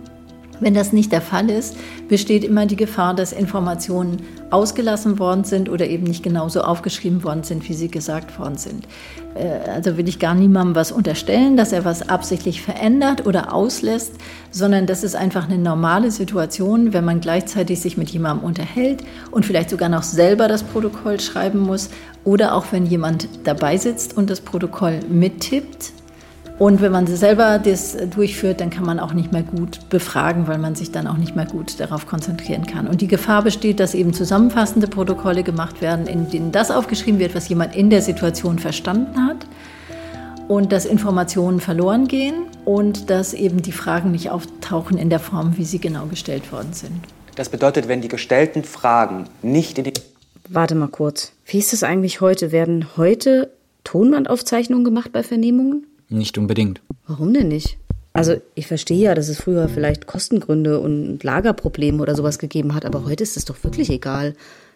Wenn 0.60 0.74
das 0.74 0.94
nicht 0.94 1.12
der 1.12 1.22
Fall 1.22 1.50
ist, 1.50 1.76
besteht 2.08 2.44
immer 2.44 2.66
die 2.66 2.76
Gefahr, 2.76 3.14
dass 3.14 3.32
Informationen 3.32 4.18
ausgelassen 4.50 5.20
worden 5.20 5.44
sind 5.44 5.70
oder 5.70 5.88
eben 5.88 6.04
nicht 6.04 6.24
genauso 6.24 6.62
aufgeschrieben 6.62 7.24
worden 7.24 7.44
sind, 7.44 7.68
wie 7.70 7.74
sie 7.74 7.90
gesagt 7.90 8.40
worden 8.40 8.58
sind. 8.58 8.88
Äh, 9.36 9.70
also 9.70 9.98
will 9.98 10.08
ich 10.08 10.20
gar 10.20 10.34
niemandem 10.34 10.76
was 10.76 10.92
unterstellen, 10.92 11.56
dass 11.56 11.72
er 11.72 11.86
was 11.86 12.10
absichtlich 12.10 12.62
verändert 12.62 13.26
oder 13.26 13.54
auslässt, 13.54 14.14
sondern 14.52 14.86
das 14.86 15.04
ist 15.04 15.16
einfach 15.16 15.48
eine 15.48 15.58
normale 15.58 16.12
Situation, 16.12 16.94
wenn 16.94 17.06
man 17.06 17.22
gleichzeitig 17.22 17.80
sich 17.80 17.98
mit 17.98 18.10
jemandem 18.10 18.46
unterhält 18.46 19.04
und 19.32 19.46
vielleicht 19.46 19.70
sogar 19.70 19.90
noch 19.90 20.04
selber 20.04 20.48
das 20.48 20.64
Protokoll 20.64 21.20
schreiben 21.20 21.60
muss 21.60 21.90
oder 22.24 22.56
auch 22.56 22.66
wenn 22.72 22.86
jemand 22.86 23.30
dabei 23.44 23.78
sitzt 23.78 24.18
und 24.18 24.30
das 24.30 24.42
Protokoll 24.42 25.00
mittippt 25.10 25.94
und 26.60 26.82
wenn 26.82 26.92
man 26.92 27.08
selber 27.08 27.58
das 27.58 27.98
durchführt, 28.14 28.62
dann 28.62 28.70
kann 28.70 28.86
man 28.86 29.00
auch 29.00 29.14
nicht 29.14 29.32
mehr 29.32 29.44
gut 29.44 29.90
befragen, 29.90 30.48
weil 30.48 30.58
man 30.58 30.76
sich 30.76 30.92
dann 30.92 31.08
auch 31.08 31.18
nicht 31.18 31.36
mehr 31.36 31.46
gut 31.46 31.80
darauf 31.80 32.06
konzentrieren 32.06 32.66
kann. 32.66 32.88
Und 32.88 33.02
die 33.02 33.08
Gefahr 33.08 33.44
besteht, 33.44 33.80
dass 33.80 33.96
eben 33.96 34.14
zusammenfassende 34.14 34.88
Protokolle 34.88 35.44
gemacht 35.44 35.82
werden, 35.82 36.06
in 36.06 36.30
denen 36.30 36.52
das 36.52 36.70
aufgeschrieben 36.70 37.20
wird, 37.20 37.34
was 37.34 37.50
jemand 37.50 37.76
in 37.76 37.90
der 37.90 38.02
Situation 38.02 38.60
verstanden 38.60 39.26
hat. 39.26 39.48
und 40.50 40.72
dass 40.72 40.86
Informationen 40.86 41.62
verloren 41.62 42.08
gehen 42.08 42.48
und 42.66 43.10
dass 43.12 43.34
eben 43.34 43.62
die 43.62 43.72
Fragen 43.72 44.12
nicht 44.12 44.32
auftauchen 44.32 44.98
in 44.98 45.10
der 45.10 45.20
Form, 45.20 45.58
wie 45.58 45.64
sie 45.64 45.80
genau 45.80 46.08
gestellt 46.08 46.52
worden 46.52 46.74
sind. 46.74 46.96
Das 47.36 47.50
bedeutet, 47.50 47.88
wenn 47.88 48.02
die 48.02 48.08
gestellten 48.08 48.64
Fragen 48.64 49.26
nicht 49.44 49.78
in 49.78 49.86
die... 49.86 49.94
Warte 50.50 50.74
mal 50.74 50.88
kurz. 50.88 51.32
Wie 51.46 51.60
ist 51.60 51.72
es 51.72 51.84
eigentlich 51.84 52.20
heute? 52.20 52.52
Werden 52.52 52.88
heute 52.98 53.52
Tonbandaufzeichnungen 53.84 54.84
gemacht 54.84 55.12
bei 55.14 55.22
Vernehmungen? 55.22 55.86
Nicht 56.10 56.38
unbedingt. 56.38 56.82
Warum 57.08 57.34
denn 57.34 57.48
nicht? 57.48 57.78
Also 58.14 58.36
ich 58.56 58.68
verstehe 58.68 59.00
ja, 59.00 59.16
dass 59.16 59.30
es 59.30 59.40
früher 59.40 59.70
vielleicht 59.70 60.08
Kostengründe 60.08 60.80
und 60.80 61.24
Lagerprobleme 61.24 62.02
oder 62.02 62.16
sowas 62.16 62.40
gegeben 62.40 62.74
hat, 62.74 62.86
aber 62.86 63.06
heute 63.06 63.24
ist 63.24 63.38
es 63.38 63.46
doch 63.46 63.64
wirklich 63.64 63.90
egal. 63.90 64.36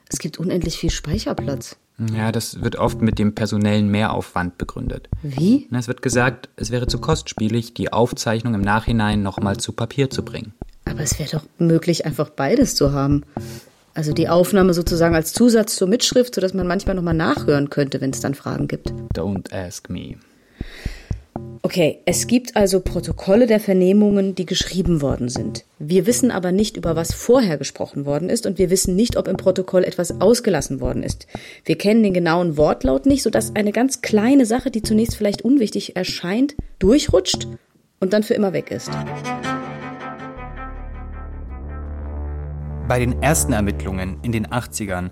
Es 0.09 0.19
gibt 0.19 0.37
unendlich 0.37 0.77
viel 0.77 0.91
Speicherplatz. 0.91 1.75
Ja, 2.15 2.31
das 2.31 2.61
wird 2.61 2.75
oft 2.75 3.01
mit 3.01 3.19
dem 3.19 3.35
personellen 3.35 3.87
Mehraufwand 3.89 4.57
begründet. 4.57 5.09
Wie? 5.21 5.67
Es 5.71 5.87
wird 5.87 6.01
gesagt, 6.01 6.49
es 6.55 6.71
wäre 6.71 6.87
zu 6.87 6.99
kostspielig, 6.99 7.73
die 7.73 7.91
Aufzeichnung 7.91 8.53
im 8.53 8.61
Nachhinein 8.61 9.21
nochmal 9.23 9.57
zu 9.57 9.73
Papier 9.73 10.09
zu 10.09 10.23
bringen. 10.23 10.53
Aber 10.85 11.01
es 11.01 11.17
wäre 11.19 11.29
doch 11.29 11.43
möglich, 11.57 12.05
einfach 12.05 12.29
beides 12.29 12.75
zu 12.75 12.91
haben. 12.91 13.23
Also 13.93 14.11
die 14.11 14.27
Aufnahme 14.27 14.73
sozusagen 14.73 15.15
als 15.15 15.33
Zusatz 15.33 15.75
zur 15.75 15.87
Mitschrift, 15.87 16.33
sodass 16.33 16.53
man 16.53 16.67
manchmal 16.67 16.95
nochmal 16.95 17.13
nachhören 17.13 17.69
könnte, 17.69 18.01
wenn 18.01 18.09
es 18.09 18.21
dann 18.21 18.33
Fragen 18.33 18.67
gibt. 18.67 18.91
Don't 19.15 19.53
ask 19.53 19.89
me. 19.89 20.15
Okay, 21.65 22.01
es 22.05 22.27
gibt 22.27 22.57
also 22.57 22.81
Protokolle 22.81 23.47
der 23.47 23.61
Vernehmungen, 23.61 24.35
die 24.35 24.45
geschrieben 24.45 25.01
worden 25.01 25.29
sind. 25.29 25.63
Wir 25.79 26.05
wissen 26.05 26.29
aber 26.29 26.51
nicht, 26.51 26.75
über 26.75 26.97
was 26.97 27.13
vorher 27.13 27.57
gesprochen 27.57 28.05
worden 28.05 28.29
ist 28.29 28.45
und 28.45 28.57
wir 28.57 28.69
wissen 28.69 28.97
nicht, 28.97 29.15
ob 29.15 29.29
im 29.29 29.37
Protokoll 29.37 29.85
etwas 29.85 30.19
ausgelassen 30.19 30.81
worden 30.81 31.03
ist. 31.03 31.25
Wir 31.63 31.77
kennen 31.77 32.03
den 32.03 32.13
genauen 32.13 32.57
Wortlaut 32.57 33.05
nicht, 33.05 33.23
sodass 33.23 33.55
eine 33.55 33.71
ganz 33.71 34.01
kleine 34.01 34.45
Sache, 34.45 34.71
die 34.71 34.81
zunächst 34.81 35.15
vielleicht 35.15 35.43
unwichtig 35.43 35.95
erscheint, 35.95 36.53
durchrutscht 36.79 37.47
und 38.01 38.11
dann 38.11 38.23
für 38.23 38.33
immer 38.33 38.51
weg 38.51 38.69
ist. 38.69 38.91
Bei 42.89 42.99
den 42.99 43.21
ersten 43.21 43.53
Ermittlungen 43.53 44.17
in 44.21 44.33
den 44.33 44.47
80ern, 44.47 45.11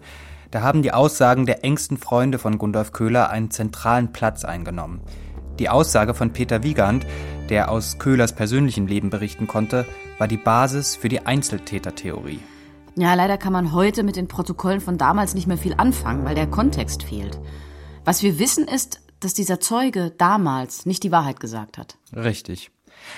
da 0.51 0.61
haben 0.63 0.81
die 0.81 0.91
Aussagen 0.91 1.45
der 1.45 1.63
engsten 1.63 1.95
Freunde 1.95 2.39
von 2.39 2.57
Gundolf 2.57 2.91
Köhler 2.91 3.29
einen 3.29 3.51
zentralen 3.51 4.11
Platz 4.11 4.43
eingenommen. 4.43 4.99
Die 5.61 5.69
Aussage 5.69 6.15
von 6.15 6.33
Peter 6.33 6.63
Wiegand, 6.63 7.05
der 7.49 7.69
aus 7.69 7.99
Köhlers 7.99 8.33
persönlichem 8.33 8.87
Leben 8.87 9.11
berichten 9.11 9.45
konnte, 9.45 9.85
war 10.17 10.27
die 10.27 10.37
Basis 10.37 10.95
für 10.95 11.07
die 11.07 11.27
Einzeltätertheorie. 11.27 12.39
Ja, 12.95 13.13
leider 13.13 13.37
kann 13.37 13.53
man 13.53 13.71
heute 13.71 14.01
mit 14.01 14.15
den 14.15 14.27
Protokollen 14.27 14.81
von 14.81 14.97
damals 14.97 15.35
nicht 15.35 15.45
mehr 15.45 15.59
viel 15.59 15.75
anfangen, 15.75 16.25
weil 16.25 16.33
der 16.33 16.47
Kontext 16.47 17.03
fehlt. 17.03 17.39
Was 18.05 18.23
wir 18.23 18.39
wissen 18.39 18.67
ist, 18.67 19.01
dass 19.19 19.35
dieser 19.35 19.59
Zeuge 19.59 20.11
damals 20.17 20.87
nicht 20.87 21.03
die 21.03 21.11
Wahrheit 21.11 21.39
gesagt 21.39 21.77
hat. 21.77 21.95
Richtig. 22.11 22.71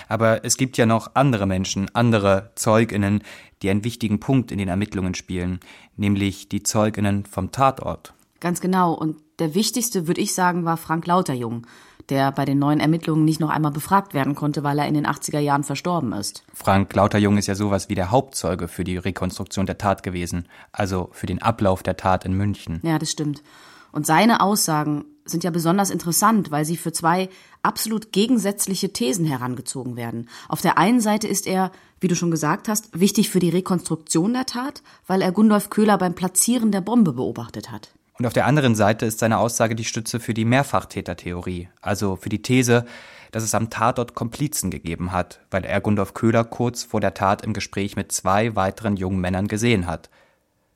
Aber 0.10 0.44
es 0.44 0.58
gibt 0.58 0.76
ja 0.76 0.86
noch 0.86 1.12
andere 1.14 1.46
Menschen, 1.46 1.90
andere 1.96 2.52
Zeuginnen, 2.56 3.24
die 3.62 3.70
einen 3.70 3.86
wichtigen 3.86 4.20
Punkt 4.20 4.52
in 4.52 4.58
den 4.58 4.68
Ermittlungen 4.68 5.16
spielen, 5.16 5.62
nämlich 5.96 6.50
die 6.50 6.62
Zeuginnen 6.62 7.26
vom 7.26 7.52
Tatort. 7.52 8.14
Ganz 8.42 8.60
genau. 8.60 8.92
Und 8.92 9.16
der 9.40 9.56
wichtigste, 9.56 10.08
würde 10.08 10.20
ich 10.20 10.34
sagen, 10.34 10.66
war 10.66 10.76
Frank 10.76 11.08
Lauterjung 11.08 11.66
der 12.10 12.32
bei 12.32 12.46
den 12.46 12.60
neuen 12.60 12.80
Ermittlungen 12.80 13.26
nicht 13.26 13.40
noch 13.40 13.50
einmal 13.50 13.72
befragt 13.72 14.14
werden 14.14 14.36
konnte, 14.36 14.64
weil 14.64 14.80
er 14.80 14.88
in 14.88 14.94
den 14.94 15.08
80er 15.08 15.40
Jahren 15.40 15.64
verstorben 15.64 16.14
ist. 16.14 16.44
Frank 16.54 16.94
Lauterjung 16.94 17.38
ist 17.38 17.48
ja 17.48 17.56
sowas 17.56 17.90
wie 17.90 17.96
der 17.96 18.12
Hauptzeuge 18.12 18.68
für 18.68 18.84
die 18.84 18.98
Rekonstruktion 18.98 19.66
der 19.66 19.78
Tat 19.78 20.04
gewesen, 20.04 20.48
also 20.72 21.10
für 21.12 21.26
den 21.26 21.42
Ablauf 21.42 21.84
der 21.84 21.98
Tat 21.98 22.26
in 22.26 22.34
München. 22.34 22.80
Ja, 22.84 23.00
das 23.00 23.12
stimmt. 23.12 23.44
Und 23.92 24.06
seine 24.06 24.42
Aussagen 24.42 25.06
sind 25.26 25.44
ja 25.44 25.52
besonders 25.52 25.90
interessant, 25.90 26.52
weil 26.52 26.66
sie 26.66 26.78
für 26.78 26.92
zwei 26.92 27.30
absolut 27.62 28.12
gegensätzliche 28.12 28.92
Thesen 28.92 29.26
herangezogen 29.26 29.96
werden. 29.96 30.30
Auf 30.50 30.62
der 30.62 30.78
einen 30.78 31.00
Seite 31.00 31.28
ist 31.28 31.48
er, 31.48 31.72
wie 32.00 32.08
du 32.08 32.16
schon 32.16 32.32
gesagt 32.32 32.68
hast, 32.68 33.00
wichtig 33.00 33.30
für 33.30 33.40
die 33.40 33.50
Rekonstruktion 33.50 34.34
der 34.34 34.46
Tat, 34.46 34.84
weil 35.08 35.22
er 35.22 35.32
Gundolf 35.32 35.70
Köhler 35.70 35.98
beim 35.98 36.16
Platzieren 36.16 36.72
der 36.72 36.82
Bombe 36.82 37.14
beobachtet 37.14 37.72
hat. 37.72 37.94
Und 38.20 38.28
auf 38.28 38.34
der 38.34 38.46
anderen 38.46 38.76
Seite 38.76 39.06
ist 39.06 39.20
seine 39.20 39.40
Aussage 39.40 39.76
die 39.76 39.86
Stütze 39.86 40.20
für 40.20 40.36
die 40.36 40.46
Mehrfachtätertheorie, 40.46 41.70
also 41.82 42.16
für 42.16 42.30
die 42.30 42.44
These, 42.44 42.86
dass 43.32 43.44
es 43.44 43.56
am 43.56 43.72
Tatort 43.72 44.14
Komplizen 44.14 44.70
gegeben 44.70 45.12
hat, 45.12 45.40
weil 45.50 45.66
er 45.66 45.82
Gundolf 45.82 46.14
Köhler 46.14 46.44
kurz 46.44 46.84
vor 46.84 47.02
der 47.02 47.16
Tat 47.16 47.44
im 47.44 47.54
Gespräch 47.54 47.96
mit 47.96 48.12
zwei 48.12 48.56
weiteren 48.56 48.98
jungen 48.98 49.20
Männern 49.20 49.48
gesehen 49.48 49.88
hat. 49.88 50.12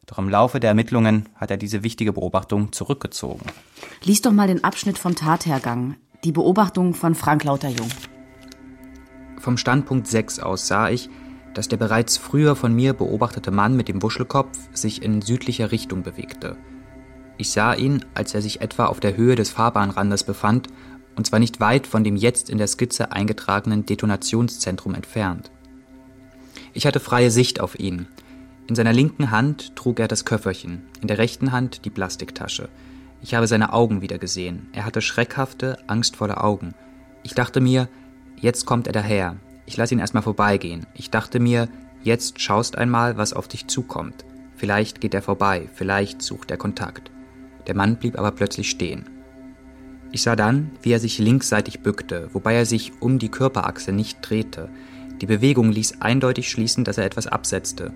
Doch 0.08 0.18
im 0.18 0.30
Laufe 0.30 0.60
der 0.60 0.70
Ermittlungen 0.70 1.30
hat 1.36 1.52
er 1.52 1.58
diese 1.58 1.84
wichtige 1.84 2.14
Beobachtung 2.14 2.72
zurückgezogen. 2.72 3.46
Lies 4.04 4.22
doch 4.22 4.32
mal 4.32 4.48
den 4.48 4.64
Abschnitt 4.64 4.98
vom 4.98 5.16
Tathergang, 5.16 5.96
die 6.24 6.32
Beobachtung 6.32 6.96
von 6.96 7.14
Frank 7.14 7.44
Lauterjung. 7.44 7.90
Vom 9.38 9.58
Standpunkt 9.58 10.08
6 10.08 10.40
aus 10.40 10.68
sah 10.68 10.90
ich, 10.90 11.10
dass 11.54 11.68
der 11.68 11.78
bereits 11.78 12.18
früher 12.18 12.56
von 12.56 12.74
mir 12.74 12.94
beobachtete 12.94 13.52
Mann 13.52 13.76
mit 13.76 13.90
dem 13.90 14.02
Wuschelkopf 14.02 14.58
sich 14.74 15.04
in 15.04 15.22
südlicher 15.22 15.72
Richtung 15.72 16.02
bewegte– 16.02 16.58
ich 17.38 17.52
sah 17.52 17.74
ihn, 17.74 18.04
als 18.14 18.34
er 18.34 18.42
sich 18.42 18.62
etwa 18.62 18.88
auf 18.88 19.00
der 19.00 19.16
Höhe 19.16 19.36
des 19.36 19.50
Fahrbahnrandes 19.50 20.24
befand, 20.24 20.68
und 21.16 21.26
zwar 21.26 21.40
nicht 21.40 21.60
weit 21.60 21.88
von 21.88 22.04
dem 22.04 22.16
jetzt 22.16 22.50
in 22.50 22.58
der 22.58 22.68
Skizze 22.68 23.12
eingetragenen 23.12 23.86
Detonationszentrum 23.86 24.94
entfernt. 24.94 25.52
Ich 26.74 26.86
hatte 26.86 27.00
freie 27.00 27.32
Sicht 27.32 27.60
auf 27.60 27.80
ihn. 27.80 28.08
In 28.68 28.76
seiner 28.76 28.94
linken 28.94 29.32
Hand 29.32 29.76
trug 29.76 30.00
er 30.00 30.08
das 30.08 30.26
Köfferchen, 30.26 30.84
in 31.02 31.08
der 31.08 31.18
rechten 31.18 31.52
Hand 31.52 31.86
die 31.86 31.90
Plastiktasche. 31.90 32.70
Ich 33.22 33.34
habe 33.34 33.48
seine 33.48 33.74
Augen 33.74 34.02
wieder 34.02 34.18
gesehen. 34.18 34.68
Er 34.74 34.86
hatte 34.86 35.02
schreckhafte, 35.02 35.78
angstvolle 35.88 36.44
Augen. 36.44 36.76
Ich 37.24 37.34
dachte 37.34 37.62
mir, 37.62 37.88
jetzt 38.40 38.66
kommt 38.66 38.88
er 38.88 38.94
daher. 38.94 39.38
Ich 39.66 39.76
lasse 39.76 39.96
ihn 39.96 40.00
erstmal 40.00 40.24
vorbeigehen. 40.24 40.86
Ich 40.94 41.10
dachte 41.10 41.40
mir, 41.40 41.68
jetzt 42.04 42.40
schaust 42.42 42.78
einmal, 42.78 43.18
was 43.18 43.34
auf 43.34 43.48
dich 43.48 43.68
zukommt. 43.68 44.24
Vielleicht 44.56 45.02
geht 45.02 45.14
er 45.14 45.22
vorbei, 45.22 45.70
vielleicht 45.74 46.22
sucht 46.22 46.52
er 46.52 46.58
Kontakt. 46.58 47.12
Der 47.68 47.76
Mann 47.76 47.98
blieb 47.98 48.18
aber 48.18 48.32
plötzlich 48.32 48.70
stehen. 48.70 49.06
Ich 50.12 50.22
sah 50.22 50.36
dann, 50.36 50.72
wie 50.82 50.92
er 50.92 51.00
sich 51.00 51.20
linksseitig 51.20 51.82
bückte, 51.82 52.30
wobei 52.32 52.56
er 52.56 52.66
sich 52.66 52.94
um 53.02 53.20
die 53.20 53.30
Körperachse 53.30 53.92
nicht 53.92 54.20
drehte. 54.22 54.70
Die 55.22 55.26
Bewegung 55.26 55.72
ließ 55.72 56.02
eindeutig 56.02 56.50
schließen, 56.50 56.86
dass 56.86 56.98
er 56.98 57.06
etwas 57.06 57.28
absetzte. 57.28 57.92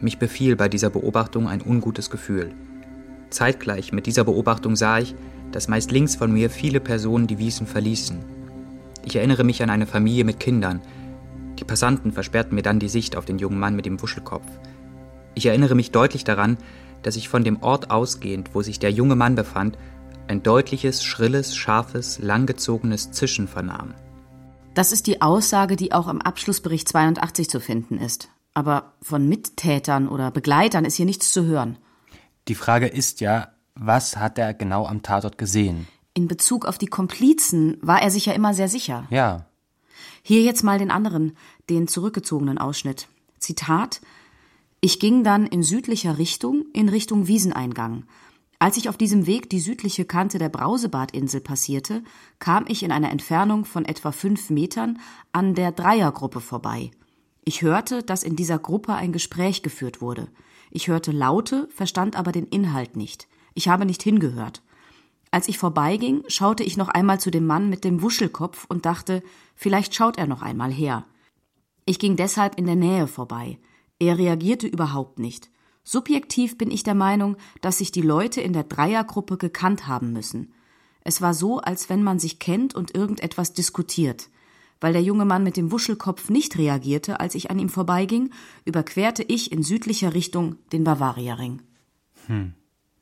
Mich 0.00 0.18
befiel 0.18 0.56
bei 0.56 0.68
dieser 0.68 0.90
Beobachtung 0.90 1.46
ein 1.46 1.62
ungutes 1.62 2.08
Gefühl. 2.08 2.52
Zeitgleich 3.30 3.92
mit 3.92 4.06
dieser 4.06 4.24
Beobachtung 4.24 4.76
sah 4.76 4.98
ich, 4.98 5.14
dass 5.52 5.68
meist 5.68 5.92
links 5.92 6.16
von 6.16 6.32
mir 6.32 6.48
viele 6.48 6.80
Personen 6.80 7.26
die 7.26 7.38
Wiesen 7.38 7.66
verließen. 7.66 8.18
Ich 9.04 9.16
erinnere 9.16 9.44
mich 9.44 9.62
an 9.62 9.70
eine 9.70 9.86
Familie 9.86 10.24
mit 10.24 10.40
Kindern. 10.40 10.80
Die 11.58 11.64
Passanten 11.64 12.12
versperrten 12.12 12.54
mir 12.54 12.62
dann 12.62 12.78
die 12.78 12.88
Sicht 12.88 13.16
auf 13.16 13.26
den 13.26 13.38
jungen 13.38 13.58
Mann 13.58 13.76
mit 13.76 13.84
dem 13.84 14.00
Wuschelkopf. 14.00 14.46
Ich 15.34 15.46
erinnere 15.46 15.74
mich 15.74 15.90
deutlich 15.90 16.24
daran, 16.24 16.56
dass 17.02 17.16
ich 17.16 17.28
von 17.28 17.44
dem 17.44 17.62
Ort 17.62 17.90
ausgehend, 17.90 18.50
wo 18.54 18.62
sich 18.62 18.78
der 18.78 18.90
junge 18.90 19.16
Mann 19.16 19.34
befand, 19.34 19.78
ein 20.28 20.42
deutliches, 20.42 21.02
schrilles, 21.02 21.56
scharfes, 21.56 22.18
langgezogenes 22.18 23.10
Zischen 23.12 23.48
vernahm. 23.48 23.94
Das 24.74 24.92
ist 24.92 25.06
die 25.06 25.20
Aussage, 25.20 25.76
die 25.76 25.92
auch 25.92 26.08
im 26.08 26.22
Abschlussbericht 26.22 26.88
82 26.88 27.50
zu 27.50 27.60
finden 27.60 27.98
ist. 27.98 28.28
Aber 28.54 28.94
von 29.02 29.28
Mittätern 29.28 30.08
oder 30.08 30.30
Begleitern 30.30 30.84
ist 30.84 30.96
hier 30.96 31.06
nichts 31.06 31.32
zu 31.32 31.44
hören. 31.44 31.78
Die 32.48 32.54
Frage 32.54 32.86
ist 32.86 33.20
ja, 33.20 33.48
was 33.74 34.16
hat 34.16 34.38
er 34.38 34.54
genau 34.54 34.86
am 34.86 35.02
Tatort 35.02 35.38
gesehen? 35.38 35.86
In 36.14 36.28
Bezug 36.28 36.66
auf 36.66 36.78
die 36.78 36.86
Komplizen 36.86 37.78
war 37.80 38.02
er 38.02 38.10
sich 38.10 38.26
ja 38.26 38.32
immer 38.32 38.54
sehr 38.54 38.68
sicher. 38.68 39.06
Ja. 39.10 39.46
Hier 40.22 40.42
jetzt 40.42 40.62
mal 40.62 40.78
den 40.78 40.90
anderen, 40.90 41.36
den 41.70 41.88
zurückgezogenen 41.88 42.58
Ausschnitt. 42.58 43.08
Zitat 43.38 44.00
ich 44.84 44.98
ging 44.98 45.22
dann 45.22 45.46
in 45.46 45.62
südlicher 45.62 46.18
Richtung 46.18 46.64
in 46.72 46.88
Richtung 46.88 47.28
Wieseneingang. 47.28 48.04
Als 48.58 48.76
ich 48.76 48.88
auf 48.88 48.96
diesem 48.96 49.26
Weg 49.26 49.48
die 49.48 49.60
südliche 49.60 50.04
Kante 50.04 50.38
der 50.38 50.48
Brausebadinsel 50.48 51.40
passierte, 51.40 52.02
kam 52.40 52.64
ich 52.66 52.82
in 52.82 52.90
einer 52.90 53.12
Entfernung 53.12 53.64
von 53.64 53.84
etwa 53.84 54.10
fünf 54.10 54.50
Metern 54.50 54.98
an 55.30 55.54
der 55.54 55.70
Dreiergruppe 55.70 56.40
vorbei. 56.40 56.90
Ich 57.44 57.62
hörte, 57.62 58.02
dass 58.02 58.24
in 58.24 58.34
dieser 58.34 58.58
Gruppe 58.58 58.94
ein 58.94 59.12
Gespräch 59.12 59.62
geführt 59.62 60.00
wurde. 60.00 60.26
Ich 60.72 60.88
hörte 60.88 61.12
Laute, 61.12 61.68
verstand 61.72 62.16
aber 62.16 62.32
den 62.32 62.46
Inhalt 62.46 62.96
nicht. 62.96 63.28
Ich 63.54 63.68
habe 63.68 63.86
nicht 63.86 64.02
hingehört. 64.02 64.62
Als 65.30 65.46
ich 65.46 65.58
vorbeiging, 65.58 66.24
schaute 66.26 66.64
ich 66.64 66.76
noch 66.76 66.88
einmal 66.88 67.20
zu 67.20 67.30
dem 67.30 67.46
Mann 67.46 67.68
mit 67.68 67.84
dem 67.84 68.02
Wuschelkopf 68.02 68.66
und 68.68 68.84
dachte, 68.84 69.22
vielleicht 69.54 69.94
schaut 69.94 70.18
er 70.18 70.26
noch 70.26 70.42
einmal 70.42 70.72
her. 70.72 71.06
Ich 71.86 72.00
ging 72.00 72.16
deshalb 72.16 72.58
in 72.58 72.66
der 72.66 72.76
Nähe 72.76 73.06
vorbei. 73.06 73.58
Er 74.02 74.18
reagierte 74.18 74.66
überhaupt 74.66 75.20
nicht. 75.20 75.48
Subjektiv 75.84 76.58
bin 76.58 76.72
ich 76.72 76.82
der 76.82 76.96
Meinung, 76.96 77.36
dass 77.60 77.78
sich 77.78 77.92
die 77.92 78.02
Leute 78.02 78.40
in 78.40 78.52
der 78.52 78.64
Dreiergruppe 78.64 79.36
gekannt 79.36 79.86
haben 79.86 80.12
müssen. 80.12 80.52
Es 81.04 81.22
war 81.22 81.34
so, 81.34 81.60
als 81.60 81.88
wenn 81.88 82.02
man 82.02 82.18
sich 82.18 82.40
kennt 82.40 82.74
und 82.74 82.96
irgendetwas 82.96 83.52
diskutiert. 83.52 84.28
Weil 84.80 84.92
der 84.92 85.04
junge 85.04 85.24
Mann 85.24 85.44
mit 85.44 85.56
dem 85.56 85.70
Wuschelkopf 85.70 86.30
nicht 86.30 86.58
reagierte, 86.58 87.20
als 87.20 87.36
ich 87.36 87.52
an 87.52 87.60
ihm 87.60 87.68
vorbeiging, 87.68 88.30
überquerte 88.64 89.22
ich 89.22 89.52
in 89.52 89.62
südlicher 89.62 90.14
Richtung 90.14 90.56
den 90.72 90.82
Bavariaring. 90.82 91.62
Hm, 92.26 92.54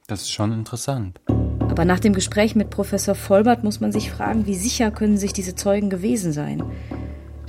das 0.07 0.21
ist 0.21 0.33
schon 0.33 0.53
interessant. 0.53 1.19
Aber 1.27 1.87
nach 1.87 2.01
dem 2.01 2.13
Gespräch 2.13 2.55
mit 2.55 2.69
Professor 2.69 3.15
Vollbart 3.15 3.65
muss 3.65 3.81
man 3.81 3.91
sich 3.91 4.11
fragen, 4.11 4.45
wie 4.45 4.55
sicher 4.55 4.91
können 4.91 5.17
sich 5.17 5.33
diese 5.33 5.55
Zeugen 5.55 5.89
gewesen 5.89 6.35
sein. 6.35 6.63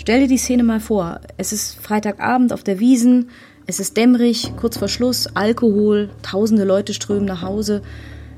Stell 0.01 0.21
dir 0.21 0.27
die 0.27 0.39
Szene 0.39 0.63
mal 0.63 0.79
vor. 0.79 1.21
Es 1.37 1.53
ist 1.53 1.75
Freitagabend 1.79 2.53
auf 2.53 2.63
der 2.63 2.79
Wiesen, 2.79 3.29
es 3.67 3.79
ist 3.79 3.95
dämmerig, 3.97 4.51
kurz 4.59 4.75
vor 4.75 4.87
Schluss, 4.87 5.27
Alkohol, 5.35 6.09
tausende 6.23 6.63
Leute 6.63 6.95
strömen 6.95 7.25
nach 7.25 7.43
Hause. 7.43 7.83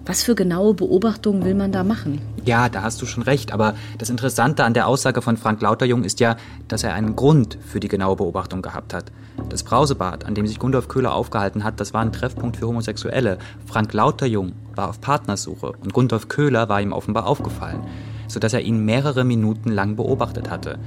Was 0.05 0.24
für 0.24 0.36
genaue 0.36 0.74
Beobachtungen 0.74 1.46
will 1.46 1.55
man 1.55 1.72
da 1.72 1.86
machen? 1.86 2.20
Ja, 2.43 2.67
da 2.67 2.82
hast 2.82 3.01
du 3.01 3.05
schon 3.05 3.24
recht. 3.24 3.53
Aber 3.53 3.75
das 3.98 4.10
Interessante 4.10 4.65
an 4.65 4.74
der 4.74 4.88
Aussage 4.88 5.22
von 5.22 5.38
Frank 5.38 5.62
Lauterjung 5.62 6.03
ist 6.03 6.20
ja, 6.20 6.36
dass 6.67 6.84
er 6.84 6.96
einen 6.96 7.15
Grund 7.15 7.58
für 7.65 7.79
die 7.79 7.88
genaue 7.88 8.17
Beobachtung 8.17 8.62
gehabt 8.62 8.93
hat. 8.93 9.13
Das 9.48 9.63
Brausebad, 9.63 10.25
an 10.25 10.36
dem 10.36 10.46
sich 10.46 10.60
Gundolf 10.60 10.89
Köhler 10.89 11.13
aufgehalten 11.13 11.63
hat, 11.63 11.79
das 11.79 11.93
war 11.93 12.01
ein 12.01 12.12
Treffpunkt 12.12 12.58
für 12.58 12.67
Homosexuelle. 12.67 13.38
Frank 13.65 13.93
Lauterjung 13.93 14.51
war 14.75 14.89
auf 14.89 15.00
Partnersuche 15.00 15.72
und 15.82 15.93
Gundolf 15.93 16.27
Köhler 16.27 16.67
war 16.67 16.82
ihm 16.82 16.91
offenbar 16.91 17.25
aufgefallen, 17.25 17.86
sodass 18.27 18.51
er 18.51 18.60
ihn 18.60 18.84
mehrere 18.84 19.24
Minuten 19.24 19.72
lang 19.72 19.96
beobachtet 19.96 20.50
hatte. 20.50 20.77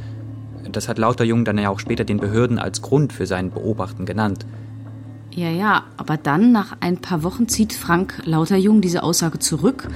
Das 0.73 0.89
hat 0.89 0.99
Lauterjung 0.99 1.45
dann 1.45 1.59
ja 1.59 1.71
auch 1.71 1.79
später 1.79 2.05
den 2.05 2.19
Behörden 2.19 2.59
als 2.59 2.83
Grund 2.83 3.13
für 3.13 3.27
sein 3.27 3.51
Beobachten 3.51 4.07
genannt. 4.07 4.47
Ja, 5.37 5.51
ja, 5.51 5.85
aber 5.99 6.17
dann, 6.17 6.51
nach 6.51 6.79
ein 6.81 6.97
paar 6.97 7.23
Wochen, 7.23 7.47
zieht 7.47 7.75
Frank 7.75 8.23
Lauterjung 8.25 8.81
diese 8.81 9.03
Aussage 9.03 9.39
zurück, 9.39 9.87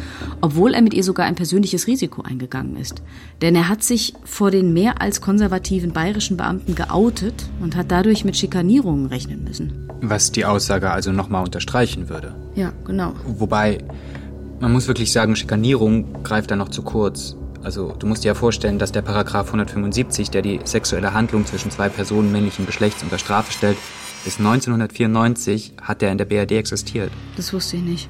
obwohl 0.43 0.75
er 0.75 0.83
mit 0.83 0.93
ihr 0.93 1.03
sogar 1.03 1.25
ein 1.25 1.35
persönliches 1.35 1.87
Risiko 1.87 2.21
eingegangen 2.21 2.77
ist. 2.77 3.03
Denn 3.41 3.55
er 3.55 3.71
hat 3.71 3.83
sich 3.83 4.13
vor 4.23 4.51
den 4.51 4.75
mehr 4.75 5.01
als 5.01 5.23
konservativen 5.23 5.95
bayerischen 5.95 6.37
Beamten 6.37 6.75
geoutet 6.75 7.49
und 7.61 7.75
hat 7.75 7.91
dadurch 7.91 8.27
mit 8.27 8.37
Schikanierungen 8.37 9.07
rechnen 9.07 9.43
müssen. 9.43 9.89
Was 10.03 10.31
die 10.31 10.45
Aussage 10.45 10.91
also 10.91 11.11
nochmal 11.11 11.43
unterstreichen 11.43 12.11
würde. 12.11 12.35
Ja, 12.55 12.75
genau. 12.85 13.15
Wobei, 13.25 13.79
man 14.61 14.73
muss 14.73 14.89
wirklich 14.89 15.11
sagen, 15.11 15.37
Schikanierung 15.37 16.23
greift 16.23 16.51
da 16.51 16.57
noch 16.57 16.69
zu 16.69 16.83
kurz. 16.83 17.35
Also 17.63 17.95
du 17.99 18.07
musst 18.07 18.25
dir 18.25 18.29
ja 18.29 18.35
vorstellen, 18.35 18.79
dass 18.79 18.93
der 18.93 19.03
Paragraph 19.03 19.49
175, 19.49 20.31
der 20.31 20.43
die 20.43 20.61
sexuelle 20.65 21.13
Handlung 21.13 21.45
zwischen 21.45 21.71
zwei 21.71 21.89
Personen 21.89 22.33
männlichen 22.33 22.67
Geschlechts 22.67 23.03
unter 23.03 23.19
Strafe 23.19 23.53
stellt, 23.53 23.77
bis 24.25 24.39
1994 24.39 25.75
hat 25.83 26.03
er 26.03 26.13
in 26.13 26.19
der 26.19 26.25
BRD 26.25 26.53
existiert. 26.53 27.11
Das 27.37 27.53
wusste 27.53 27.77
ich 27.77 27.83
nicht. 27.83 28.09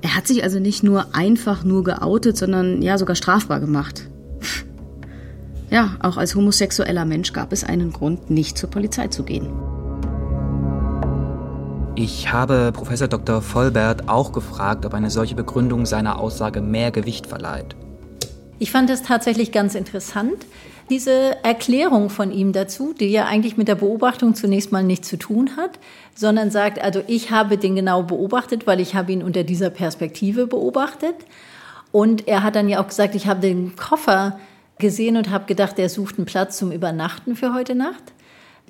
Er 0.00 0.14
hat 0.14 0.26
sich 0.26 0.42
also 0.44 0.60
nicht 0.60 0.82
nur 0.82 1.14
einfach 1.14 1.64
nur 1.64 1.84
geoutet, 1.84 2.36
sondern 2.36 2.82
ja 2.82 2.98
sogar 2.98 3.16
strafbar 3.16 3.60
gemacht. 3.60 4.08
Ja, 5.70 5.98
auch 6.00 6.16
als 6.16 6.34
homosexueller 6.34 7.04
Mensch 7.04 7.34
gab 7.34 7.52
es 7.52 7.62
einen 7.62 7.92
Grund, 7.92 8.30
nicht 8.30 8.56
zur 8.56 8.70
Polizei 8.70 9.08
zu 9.08 9.22
gehen. 9.22 9.50
Ich 11.94 12.32
habe 12.32 12.72
Professor 12.72 13.06
Dr. 13.06 13.42
Vollbert 13.42 14.08
auch 14.08 14.32
gefragt, 14.32 14.86
ob 14.86 14.94
eine 14.94 15.10
solche 15.10 15.34
Begründung 15.34 15.84
seiner 15.84 16.18
Aussage 16.18 16.62
mehr 16.62 16.90
Gewicht 16.90 17.26
verleiht. 17.26 17.76
Ich 18.60 18.72
fand 18.72 18.90
es 18.90 19.02
tatsächlich 19.02 19.52
ganz 19.52 19.74
interessant, 19.74 20.46
diese 20.90 21.44
Erklärung 21.44 22.10
von 22.10 22.32
ihm 22.32 22.52
dazu, 22.52 22.94
die 22.98 23.10
ja 23.10 23.26
eigentlich 23.26 23.56
mit 23.56 23.68
der 23.68 23.74
Beobachtung 23.74 24.34
zunächst 24.34 24.72
mal 24.72 24.82
nichts 24.82 25.08
zu 25.08 25.16
tun 25.16 25.56
hat, 25.56 25.78
sondern 26.14 26.50
sagt, 26.50 26.80
also 26.80 27.02
ich 27.06 27.30
habe 27.30 27.58
den 27.58 27.76
genau 27.76 28.02
beobachtet, 28.02 28.66
weil 28.66 28.80
ich 28.80 28.94
habe 28.94 29.12
ihn 29.12 29.22
unter 29.22 29.44
dieser 29.44 29.70
Perspektive 29.70 30.46
beobachtet. 30.46 31.14
Und 31.92 32.26
er 32.26 32.42
hat 32.42 32.56
dann 32.56 32.68
ja 32.68 32.80
auch 32.82 32.88
gesagt, 32.88 33.14
ich 33.14 33.26
habe 33.26 33.40
den 33.40 33.76
Koffer 33.76 34.38
gesehen 34.78 35.16
und 35.16 35.30
habe 35.30 35.44
gedacht, 35.44 35.78
er 35.78 35.88
sucht 35.88 36.16
einen 36.18 36.26
Platz 36.26 36.58
zum 36.58 36.72
Übernachten 36.72 37.36
für 37.36 37.52
heute 37.54 37.74
Nacht. 37.74 38.02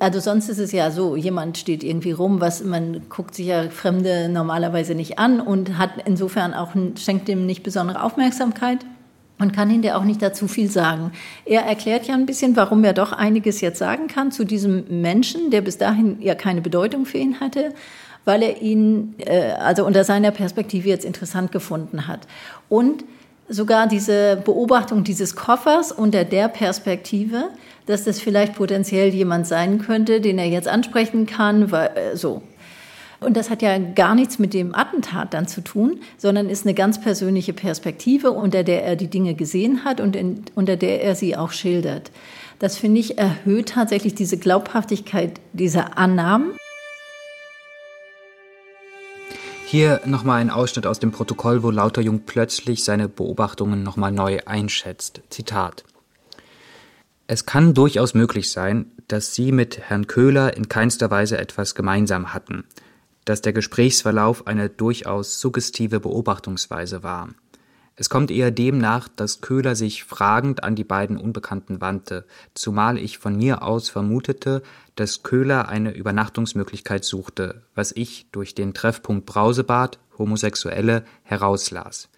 Also 0.00 0.20
sonst 0.20 0.48
ist 0.48 0.58
es 0.58 0.72
ja 0.72 0.90
so, 0.90 1.16
jemand 1.16 1.58
steht 1.58 1.82
irgendwie 1.82 2.12
rum, 2.12 2.40
was 2.40 2.62
man 2.62 3.08
guckt 3.08 3.34
sich 3.34 3.46
ja 3.46 3.68
Fremde 3.70 4.28
normalerweise 4.28 4.94
nicht 4.94 5.18
an 5.18 5.40
und 5.40 5.78
hat 5.78 5.90
insofern 6.04 6.54
auch 6.54 6.72
schenkt 6.96 7.26
dem 7.26 7.46
nicht 7.46 7.62
besondere 7.62 8.02
Aufmerksamkeit 8.02 8.84
und 9.38 9.52
kann 9.52 9.70
hinterher 9.70 9.98
auch 9.98 10.04
nicht 10.04 10.22
dazu 10.22 10.48
viel 10.48 10.70
sagen. 10.70 11.12
Er 11.44 11.62
erklärt 11.62 12.06
ja 12.06 12.14
ein 12.14 12.26
bisschen, 12.26 12.56
warum 12.56 12.84
er 12.84 12.92
doch 12.92 13.12
einiges 13.12 13.60
jetzt 13.60 13.78
sagen 13.78 14.08
kann 14.08 14.32
zu 14.32 14.44
diesem 14.44 15.00
Menschen, 15.00 15.50
der 15.50 15.60
bis 15.60 15.78
dahin 15.78 16.20
ja 16.20 16.34
keine 16.34 16.60
Bedeutung 16.60 17.06
für 17.06 17.18
ihn 17.18 17.40
hatte, 17.40 17.72
weil 18.24 18.42
er 18.42 18.60
ihn 18.60 19.14
äh, 19.18 19.52
also 19.52 19.86
unter 19.86 20.04
seiner 20.04 20.30
Perspektive 20.30 20.88
jetzt 20.88 21.04
interessant 21.04 21.52
gefunden 21.52 22.06
hat. 22.06 22.26
Und 22.68 23.04
sogar 23.48 23.86
diese 23.86 24.36
Beobachtung 24.44 25.04
dieses 25.04 25.34
Koffers 25.34 25.92
unter 25.92 26.24
der 26.24 26.48
Perspektive, 26.48 27.48
dass 27.86 28.04
das 28.04 28.20
vielleicht 28.20 28.54
potenziell 28.54 29.08
jemand 29.08 29.46
sein 29.46 29.78
könnte, 29.78 30.20
den 30.20 30.38
er 30.38 30.46
jetzt 30.46 30.68
ansprechen 30.68 31.26
kann, 31.26 31.70
weil, 31.70 31.90
äh, 31.94 32.16
so. 32.16 32.42
Und 33.20 33.36
das 33.36 33.50
hat 33.50 33.62
ja 33.62 33.78
gar 33.78 34.14
nichts 34.14 34.38
mit 34.38 34.54
dem 34.54 34.74
Attentat 34.74 35.34
dann 35.34 35.48
zu 35.48 35.60
tun, 35.60 36.00
sondern 36.18 36.48
ist 36.48 36.64
eine 36.64 36.74
ganz 36.74 37.00
persönliche 37.00 37.52
Perspektive, 37.52 38.30
unter 38.30 38.62
der 38.62 38.84
er 38.84 38.94
die 38.94 39.08
Dinge 39.08 39.34
gesehen 39.34 39.84
hat 39.84 40.00
und 40.00 40.14
in, 40.14 40.44
unter 40.54 40.76
der 40.76 41.02
er 41.02 41.16
sie 41.16 41.36
auch 41.36 41.50
schildert. 41.50 42.12
Das 42.60 42.76
finde 42.76 43.00
ich 43.00 43.18
erhöht 43.18 43.70
tatsächlich 43.70 44.14
diese 44.14 44.38
Glaubhaftigkeit 44.38 45.40
dieser 45.52 45.98
Annahmen. 45.98 46.52
Hier 49.66 50.00
nochmal 50.04 50.40
ein 50.40 50.50
Ausschnitt 50.50 50.86
aus 50.86 50.98
dem 50.98 51.10
Protokoll, 51.10 51.62
wo 51.62 51.70
Lauterjung 51.70 52.20
plötzlich 52.24 52.84
seine 52.84 53.08
Beobachtungen 53.08 53.82
nochmal 53.82 54.12
neu 54.12 54.38
einschätzt. 54.46 55.22
Zitat. 55.28 55.84
Es 57.26 57.44
kann 57.44 57.74
durchaus 57.74 58.14
möglich 58.14 58.50
sein, 58.50 58.92
dass 59.08 59.34
Sie 59.34 59.52
mit 59.52 59.78
Herrn 59.78 60.06
Köhler 60.06 60.56
in 60.56 60.68
keinster 60.68 61.10
Weise 61.10 61.36
etwas 61.36 61.74
gemeinsam 61.74 62.32
hatten 62.32 62.64
dass 63.28 63.42
der 63.42 63.52
Gesprächsverlauf 63.52 64.46
eine 64.46 64.70
durchaus 64.70 65.38
suggestive 65.38 66.00
Beobachtungsweise 66.00 67.02
war. 67.02 67.28
Es 67.94 68.08
kommt 68.08 68.30
eher 68.30 68.50
dem 68.50 68.78
nach, 68.78 69.06
dass 69.08 69.42
Köhler 69.42 69.76
sich 69.76 70.04
fragend 70.04 70.64
an 70.64 70.76
die 70.76 70.84
beiden 70.84 71.18
Unbekannten 71.18 71.82
wandte, 71.82 72.24
zumal 72.54 72.96
ich 72.96 73.18
von 73.18 73.36
mir 73.36 73.62
aus 73.62 73.90
vermutete, 73.90 74.62
dass 74.94 75.24
Köhler 75.24 75.68
eine 75.68 75.90
Übernachtungsmöglichkeit 75.90 77.04
suchte, 77.04 77.64
was 77.74 77.92
ich 77.92 78.30
durch 78.32 78.54
den 78.54 78.72
Treffpunkt 78.72 79.26
Brausebad, 79.26 79.98
Homosexuelle, 80.16 81.04
herauslas. 81.22 82.08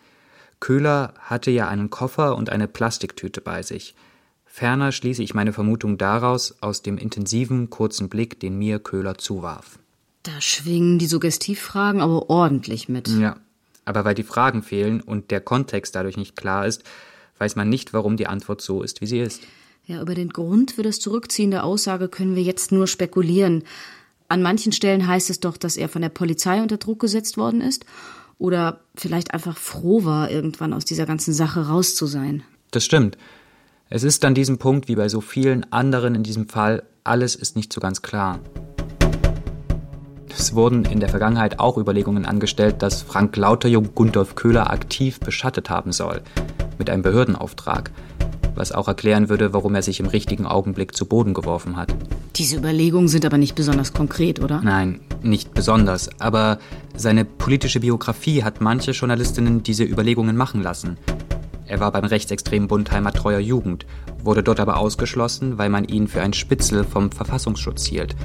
Köhler 0.60 1.14
hatte 1.18 1.50
ja 1.50 1.66
einen 1.66 1.90
Koffer 1.90 2.36
und 2.36 2.50
eine 2.50 2.68
Plastiktüte 2.68 3.40
bei 3.40 3.64
sich. 3.64 3.96
Ferner 4.44 4.92
schließe 4.92 5.24
ich 5.24 5.34
meine 5.34 5.52
Vermutung 5.52 5.98
daraus 5.98 6.62
aus 6.62 6.82
dem 6.82 6.98
intensiven, 6.98 7.68
kurzen 7.68 8.08
Blick, 8.08 8.38
den 8.38 8.58
mir 8.58 8.78
Köhler 8.78 9.18
zuwarf. 9.18 9.79
Da 10.22 10.40
schwingen 10.40 10.98
die 10.98 11.06
Suggestivfragen 11.06 12.00
aber 12.00 12.28
ordentlich 12.28 12.88
mit. 12.88 13.08
Ja, 13.08 13.36
aber 13.84 14.04
weil 14.04 14.14
die 14.14 14.22
Fragen 14.22 14.62
fehlen 14.62 15.00
und 15.00 15.30
der 15.30 15.40
Kontext 15.40 15.94
dadurch 15.94 16.16
nicht 16.16 16.36
klar 16.36 16.66
ist, 16.66 16.84
weiß 17.38 17.56
man 17.56 17.68
nicht, 17.68 17.92
warum 17.94 18.16
die 18.16 18.26
Antwort 18.26 18.60
so 18.60 18.82
ist, 18.82 19.00
wie 19.00 19.06
sie 19.06 19.20
ist. 19.20 19.40
Ja, 19.86 20.02
über 20.02 20.14
den 20.14 20.28
Grund 20.28 20.72
für 20.72 20.82
das 20.82 21.00
Zurückziehen 21.00 21.50
der 21.50 21.64
Aussage 21.64 22.08
können 22.08 22.36
wir 22.36 22.42
jetzt 22.42 22.70
nur 22.70 22.86
spekulieren. 22.86 23.64
An 24.28 24.42
manchen 24.42 24.72
Stellen 24.72 25.06
heißt 25.06 25.30
es 25.30 25.40
doch, 25.40 25.56
dass 25.56 25.76
er 25.76 25.88
von 25.88 26.02
der 26.02 26.10
Polizei 26.10 26.62
unter 26.62 26.76
Druck 26.76 27.00
gesetzt 27.00 27.36
worden 27.36 27.60
ist 27.60 27.86
oder 28.38 28.80
vielleicht 28.94 29.34
einfach 29.34 29.56
froh 29.56 30.04
war, 30.04 30.30
irgendwann 30.30 30.72
aus 30.72 30.84
dieser 30.84 31.06
ganzen 31.06 31.34
Sache 31.34 31.66
raus 31.66 31.94
zu 31.94 32.06
sein. 32.06 32.44
Das 32.70 32.84
stimmt. 32.84 33.18
Es 33.88 34.04
ist 34.04 34.24
an 34.24 34.34
diesem 34.34 34.58
Punkt, 34.58 34.86
wie 34.86 34.94
bei 34.94 35.08
so 35.08 35.20
vielen 35.20 35.70
anderen 35.72 36.14
in 36.14 36.22
diesem 36.22 36.48
Fall, 36.48 36.84
alles 37.02 37.34
ist 37.34 37.56
nicht 37.56 37.72
so 37.72 37.80
ganz 37.80 38.02
klar. 38.02 38.38
Es 40.36 40.54
wurden 40.54 40.84
in 40.84 41.00
der 41.00 41.08
Vergangenheit 41.08 41.60
auch 41.60 41.76
Überlegungen 41.76 42.24
angestellt, 42.24 42.82
dass 42.82 43.02
Frank 43.02 43.36
Lauterjung 43.36 43.94
Gundolf 43.94 44.34
Köhler 44.34 44.70
aktiv 44.70 45.20
beschattet 45.20 45.70
haben 45.70 45.92
soll, 45.92 46.22
mit 46.78 46.88
einem 46.88 47.02
Behördenauftrag, 47.02 47.90
was 48.54 48.72
auch 48.72 48.88
erklären 48.88 49.28
würde, 49.28 49.52
warum 49.52 49.74
er 49.74 49.82
sich 49.82 50.00
im 50.00 50.06
richtigen 50.06 50.46
Augenblick 50.46 50.96
zu 50.96 51.06
Boden 51.06 51.34
geworfen 51.34 51.76
hat. 51.76 51.94
Diese 52.36 52.56
Überlegungen 52.56 53.08
sind 53.08 53.24
aber 53.24 53.38
nicht 53.38 53.54
besonders 53.54 53.92
konkret, 53.92 54.40
oder? 54.40 54.60
Nein, 54.62 55.00
nicht 55.22 55.52
besonders, 55.52 56.08
aber 56.20 56.58
seine 56.96 57.24
politische 57.24 57.80
Biografie 57.80 58.42
hat 58.42 58.60
manche 58.60 58.92
Journalistinnen 58.92 59.62
diese 59.62 59.84
Überlegungen 59.84 60.36
machen 60.36 60.62
lassen. 60.62 60.96
Er 61.66 61.80
war 61.80 61.92
beim 61.92 62.04
rechtsextremen 62.04 62.66
Bund 62.66 62.90
Heimattreuer 62.90 63.38
Jugend, 63.38 63.86
wurde 64.24 64.42
dort 64.42 64.58
aber 64.58 64.78
ausgeschlossen, 64.78 65.58
weil 65.58 65.68
man 65.68 65.84
ihn 65.84 66.08
für 66.08 66.20
ein 66.20 66.32
Spitzel 66.32 66.84
vom 66.84 67.12
Verfassungsschutz 67.12 67.84
hielt 67.84 68.16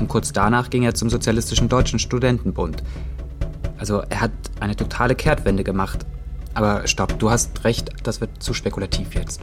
und 0.00 0.08
kurz 0.08 0.32
danach 0.32 0.70
ging 0.70 0.82
er 0.82 0.94
zum 0.94 1.10
Sozialistischen 1.10 1.68
Deutschen 1.68 1.98
Studentenbund. 1.98 2.82
Also 3.78 4.02
er 4.08 4.20
hat 4.20 4.32
eine 4.58 4.76
totale 4.76 5.14
Kehrtwende 5.14 5.64
gemacht. 5.64 6.00
Aber 6.54 6.86
stopp, 6.86 7.18
du 7.18 7.30
hast 7.30 7.64
recht, 7.64 7.90
das 8.02 8.20
wird 8.20 8.42
zu 8.42 8.54
spekulativ 8.54 9.14
jetzt. 9.14 9.40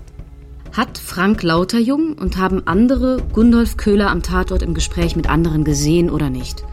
Hat 0.74 0.98
Frank 0.98 1.41
Lauterjung 1.41 2.13
und 2.13 2.38
haben 2.38 2.63
andere 2.65 3.22
Gundolf 3.34 3.78
Köhler 3.78 4.12
am 4.12 4.22
Tatort 4.22 4.62
im 4.62 4.74
Gespräch 4.74 5.15
mit 5.15 5.30
anderen 5.30 5.63
gesehen 5.63 6.10
oder 6.10 6.30
nicht? 6.30 6.63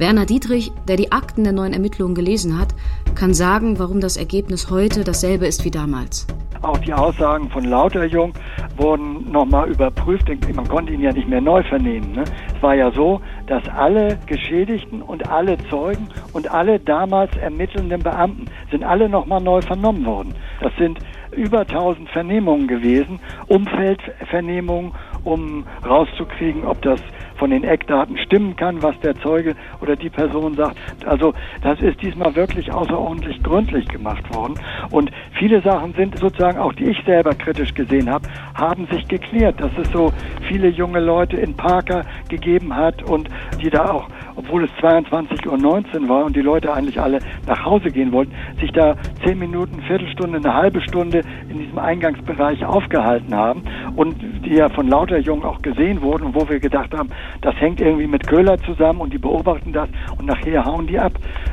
Werner 0.00 0.24
Dietrich, 0.24 0.72
der 0.88 0.96
die 0.96 1.12
Akten 1.12 1.44
der 1.44 1.52
neuen 1.52 1.74
Ermittlungen 1.74 2.14
gelesen 2.14 2.58
hat, 2.58 2.68
kann 3.14 3.34
sagen, 3.34 3.78
warum 3.78 4.00
das 4.00 4.16
Ergebnis 4.16 4.70
heute 4.70 5.04
dasselbe 5.04 5.46
ist 5.46 5.62
wie 5.66 5.70
damals. 5.70 6.26
Auch 6.62 6.78
die 6.78 6.94
Aussagen 6.94 7.50
von 7.50 7.64
Lauterjung 7.64 8.32
wurden 8.78 9.30
nochmal 9.30 9.68
überprüft. 9.70 10.26
Man 10.54 10.66
konnte 10.68 10.94
ihn 10.94 11.02
ja 11.02 11.12
nicht 11.12 11.28
mehr 11.28 11.42
neu 11.42 11.62
vernehmen. 11.64 12.12
Ne? 12.12 12.24
Es 12.56 12.62
war 12.62 12.74
ja 12.74 12.90
so, 12.92 13.20
dass 13.46 13.62
alle 13.68 14.18
Geschädigten 14.24 15.02
und 15.02 15.28
alle 15.28 15.58
Zeugen 15.68 16.08
und 16.32 16.50
alle 16.50 16.80
damals 16.80 17.36
ermittelnden 17.36 18.02
Beamten 18.02 18.46
sind 18.70 18.82
alle 18.82 19.06
nochmal 19.06 19.42
neu 19.42 19.60
vernommen 19.60 20.06
worden. 20.06 20.34
Das 20.62 20.72
sind 20.78 20.98
über 21.32 21.60
1000 21.60 22.08
Vernehmungen 22.08 22.66
gewesen, 22.66 23.20
Umfeldvernehmungen, 23.48 24.92
um 25.24 25.64
rauszukriegen, 25.84 26.64
ob 26.64 26.80
das 26.82 27.00
von 27.40 27.50
den 27.50 27.64
Eckdaten 27.64 28.18
stimmen 28.18 28.54
kann, 28.54 28.82
was 28.82 28.98
der 29.00 29.16
Zeuge 29.16 29.56
oder 29.80 29.96
die 29.96 30.10
Person 30.10 30.54
sagt. 30.54 30.76
Also 31.06 31.32
das 31.62 31.80
ist 31.80 32.00
diesmal 32.02 32.36
wirklich 32.36 32.70
außerordentlich 32.70 33.42
gründlich 33.42 33.88
gemacht 33.88 34.32
worden. 34.34 34.54
Und 34.90 35.10
viele 35.38 35.62
Sachen 35.62 35.94
sind 35.94 36.18
sozusagen 36.18 36.58
auch, 36.58 36.74
die 36.74 36.90
ich 36.90 37.02
selber 37.04 37.34
kritisch 37.34 37.72
gesehen 37.74 38.10
habe, 38.10 38.28
haben 38.54 38.86
sich 38.88 39.08
geklärt, 39.08 39.58
dass 39.58 39.72
es 39.80 39.90
so 39.90 40.12
viele 40.48 40.68
junge 40.68 41.00
Leute 41.00 41.38
in 41.38 41.56
Parker 41.56 42.04
gegeben 42.28 42.76
hat 42.76 43.02
und 43.02 43.30
die 43.62 43.70
da 43.70 43.90
auch 43.90 44.08
obwohl 44.40 44.64
es 44.64 44.70
22.19 44.82 46.00
Uhr 46.02 46.08
war 46.08 46.24
und 46.24 46.34
die 46.34 46.40
Leute 46.40 46.72
eigentlich 46.72 46.98
alle 46.98 47.18
nach 47.46 47.62
Hause 47.64 47.90
gehen 47.90 48.10
wollten, 48.12 48.32
sich 48.58 48.72
da 48.72 48.96
zehn 49.24 49.38
Minuten, 49.38 49.82
Viertelstunde, 49.82 50.38
eine 50.38 50.54
halbe 50.54 50.80
Stunde 50.80 51.20
in 51.50 51.58
diesem 51.58 51.78
Eingangsbereich 51.78 52.64
aufgehalten 52.64 53.34
haben 53.34 53.62
und 53.96 54.16
die 54.44 54.54
ja 54.54 54.70
von 54.70 54.88
lauter 54.88 55.18
Jungen 55.18 55.44
auch 55.44 55.60
gesehen 55.60 56.00
wurden, 56.00 56.34
wo 56.34 56.48
wir 56.48 56.58
gedacht 56.58 56.92
haben, 56.96 57.10
das 57.42 57.54
hängt 57.56 57.80
irgendwie 57.80 58.06
mit 58.06 58.26
Köhler 58.26 58.56
zusammen 58.58 59.00
und 59.00 59.12
die 59.12 59.18
beobachten 59.18 59.72
das 59.72 59.88
und 60.18 60.26
nachher 60.26 60.64
hauen 60.64 60.86
die 60.86 60.98
ab. 60.98 61.12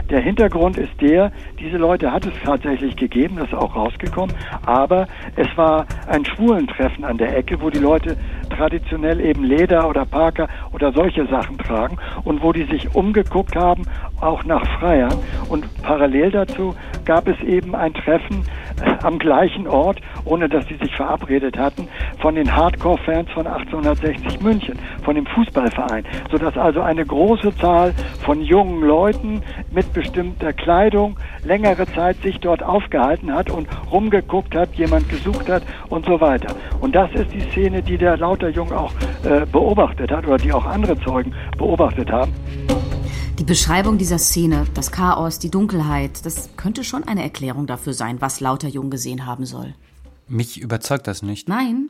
Der 0.10 0.22
Hintergrund 0.22 0.78
ist 0.78 1.02
der, 1.02 1.32
diese 1.60 1.78
Leute 1.78 2.12
hat 2.12 2.26
es 2.26 2.34
tatsächlich 2.46 2.96
gegeben, 2.96 3.36
das 3.36 3.48
ist 3.48 3.54
auch 3.54 3.76
rausgekommen, 3.76 4.34
aber 4.66 5.08
es 5.36 5.48
war 5.58 5.86
ein 6.08 6.24
Schwulentreffen 6.24 7.04
an 7.04 7.18
der 7.18 7.36
Ecke, 7.38 7.62
wo 7.62 7.70
die 7.70 7.80
Leute 7.80 8.16
traditionell 8.50 9.20
eben 9.20 9.44
Leder 9.44 9.90
oder 9.90 10.06
Parker 10.06 10.48
oder 10.72 10.94
solche 10.94 11.26
Sachen 11.28 11.58
tragen 11.58 11.98
und 12.24 12.42
wo 12.42 12.54
die 12.54 12.64
sich 12.64 12.77
umgeguckt 12.96 13.56
haben, 13.56 13.84
auch 14.22 14.44
nach 14.44 14.66
Freiern. 14.80 15.14
Und 15.50 15.66
parallel 15.82 16.32
dazu 16.32 16.76
gab 17.06 17.28
es 17.28 17.40
eben 17.42 17.76
ein 17.76 17.94
Treffen 17.94 18.44
am 19.04 19.20
gleichen 19.20 19.68
Ort, 19.68 20.00
ohne 20.26 20.50
dass 20.50 20.68
sie 20.68 20.76
sich 20.76 20.96
verabredet 20.96 21.58
hatten, 21.58 21.88
von 22.20 22.36
den 22.36 22.56
Hardcore-Fans 22.56 23.30
von 23.32 23.48
1860 23.48 24.42
München, 24.42 24.78
von 25.04 25.16
dem 25.16 25.26
Fußballverein, 25.26 26.06
sodass 26.32 26.58
also 26.58 26.82
eine 26.82 27.06
große 27.06 27.56
Zahl 27.58 27.94
von 28.24 28.42
jungen 28.42 28.82
Leuten 28.82 29.42
mit 29.72 29.92
bestimmter 29.94 30.54
Kleidung 30.54 31.18
längere 31.44 31.86
Zeit 31.94 32.18
sich 32.18 32.40
dort 32.40 32.62
aufgehalten 32.62 33.34
hat 33.34 33.50
und 33.50 33.68
rumgeguckt 33.92 34.56
hat, 34.56 34.74
jemand 34.76 35.10
gesucht 35.10 35.50
hat 35.50 35.64
und 35.90 36.06
so 36.06 36.20
weiter. 36.20 36.54
Und 36.82 36.96
das 36.96 37.12
ist 37.14 37.34
die 37.34 37.42
Szene, 37.42 37.82
die 37.82 37.98
der 37.98 38.18
Lauterjung 38.18 38.72
auch 38.74 38.92
äh, 39.24 39.46
beobachtet 39.46 40.12
hat 40.12 40.28
oder 40.28 40.38
die 40.38 40.52
auch 40.52 40.66
andere 40.66 41.00
Zeugen 41.00 41.34
beobachtet 41.58 42.12
haben. 42.12 42.34
Die 43.40 43.44
Beschreibung 43.44 44.00
dieser 44.00 44.18
Szene, 44.18 44.66
das 44.74 44.92
Chaos, 44.92 45.38
die 45.38 45.52
Dunkelheit, 45.52 46.26
das 46.26 46.50
könnte 46.58 46.84
schon 46.84 47.04
eine 47.04 47.22
Erklärung 47.22 47.68
dafür 47.68 47.94
sein, 47.94 48.20
was 48.20 48.40
Lauterjung 48.40 48.90
gesehen 48.90 49.28
haben 49.28 49.46
soll. 49.46 49.76
Mich 50.28 50.60
überzeugt 50.60 51.06
das 51.06 51.22
nicht. 51.22 51.48
Nein, 51.48 51.90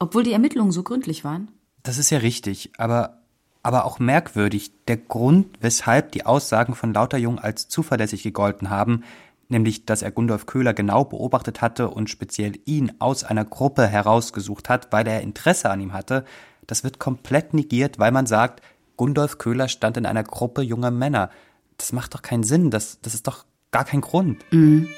obwohl 0.00 0.24
die 0.24 0.32
Ermittlungen 0.32 0.72
so 0.72 0.82
gründlich 0.82 1.22
waren. 1.22 1.48
Das 1.84 1.96
ist 1.96 2.10
ja 2.10 2.18
richtig, 2.18 2.72
aber, 2.76 3.20
aber 3.62 3.84
auch 3.84 4.00
merkwürdig. 4.00 4.72
Der 4.88 4.96
Grund, 4.96 5.46
weshalb 5.60 6.10
die 6.10 6.26
Aussagen 6.26 6.74
von 6.74 6.92
Lauterjung 6.92 7.38
als 7.38 7.68
zuverlässig 7.68 8.24
gegolten 8.24 8.68
haben, 8.68 9.04
nämlich 9.48 9.86
dass 9.86 10.02
er 10.02 10.10
Gundolf 10.10 10.46
Köhler 10.46 10.74
genau 10.74 11.04
beobachtet 11.04 11.62
hatte 11.62 11.88
und 11.88 12.10
speziell 12.10 12.58
ihn 12.64 12.92
aus 12.98 13.22
einer 13.22 13.44
Gruppe 13.44 13.86
herausgesucht 13.86 14.68
hat, 14.68 14.92
weil 14.92 15.06
er 15.06 15.20
Interesse 15.20 15.70
an 15.70 15.80
ihm 15.80 15.92
hatte, 15.92 16.24
das 16.66 16.82
wird 16.82 16.98
komplett 16.98 17.54
negiert, 17.54 18.00
weil 18.00 18.10
man 18.10 18.26
sagt, 18.26 18.60
Gundolf 19.00 19.38
Köhler 19.38 19.68
stand 19.68 19.96
in 19.96 20.04
einer 20.04 20.22
Gruppe 20.22 20.60
junger 20.60 20.90
Männer. 20.90 21.30
Das 21.78 21.94
macht 21.94 22.12
doch 22.12 22.20
keinen 22.20 22.42
Sinn, 22.42 22.70
das, 22.70 23.00
das 23.00 23.14
ist 23.14 23.26
doch 23.26 23.46
gar 23.70 23.86
kein 23.86 24.02
Grund. 24.02 24.44
Mhm. 24.52 24.88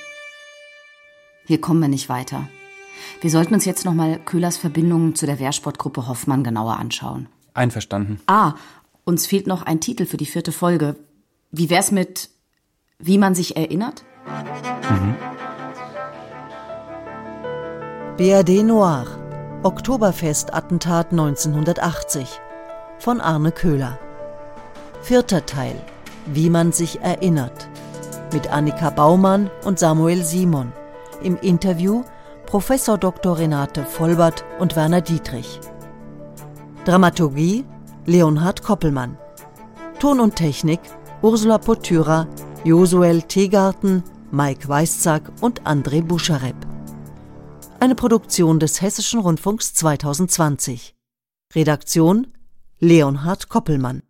Hier 1.46 1.60
kommen 1.60 1.78
wir 1.78 1.86
nicht 1.86 2.08
weiter. 2.08 2.48
Wir 3.20 3.30
sollten 3.30 3.54
uns 3.54 3.64
jetzt 3.64 3.84
nochmal 3.84 4.18
Köhlers 4.18 4.56
Verbindungen 4.56 5.14
zu 5.14 5.24
der 5.24 5.38
Wehrsportgruppe 5.38 6.08
Hoffmann 6.08 6.42
genauer 6.42 6.78
anschauen. 6.78 7.28
Einverstanden. 7.54 8.20
Ah, 8.26 8.54
uns 9.04 9.26
fehlt 9.28 9.46
noch 9.46 9.62
ein 9.62 9.80
Titel 9.80 10.04
für 10.04 10.16
die 10.16 10.26
vierte 10.26 10.50
Folge. 10.50 10.96
Wie 11.52 11.70
wär's 11.70 11.92
mit 11.92 12.28
Wie 12.98 13.18
man 13.18 13.36
sich 13.36 13.56
erinnert? 13.56 14.02
Mhm. 14.90 15.14
BRD 18.16 18.64
Noir. 18.64 19.06
Oktoberfest-Attentat 19.62 21.12
1980 21.12 22.40
von 23.02 23.20
Arne 23.20 23.50
Köhler. 23.50 23.98
Vierter 25.02 25.44
Teil. 25.44 25.74
Wie 26.26 26.48
man 26.48 26.70
sich 26.70 27.00
erinnert. 27.00 27.68
Mit 28.32 28.52
Annika 28.52 28.90
Baumann 28.90 29.50
und 29.64 29.80
Samuel 29.80 30.22
Simon. 30.24 30.72
Im 31.20 31.36
Interview 31.38 32.04
Professor 32.46 32.96
Dr. 32.96 33.38
Renate 33.38 33.84
Vollbert 33.84 34.44
und 34.60 34.76
Werner 34.76 35.00
Dietrich. 35.00 35.58
Dramaturgie 36.84 37.64
Leonhard 38.06 38.62
Koppelmann. 38.62 39.18
Ton 39.98 40.20
und 40.20 40.36
Technik 40.36 40.80
Ursula 41.22 41.58
Potyra, 41.58 42.28
Josuel 42.62 43.22
Tegarten, 43.22 44.04
Mike 44.30 44.68
Weißzack 44.68 45.22
und 45.40 45.62
André 45.62 46.02
Buscharep. 46.02 46.56
Eine 47.80 47.96
Produktion 47.96 48.60
des 48.60 48.80
Hessischen 48.80 49.18
Rundfunks 49.18 49.74
2020. 49.74 50.94
Redaktion 51.54 52.28
Leonhard 52.84 53.48
Koppelmann 53.48 54.02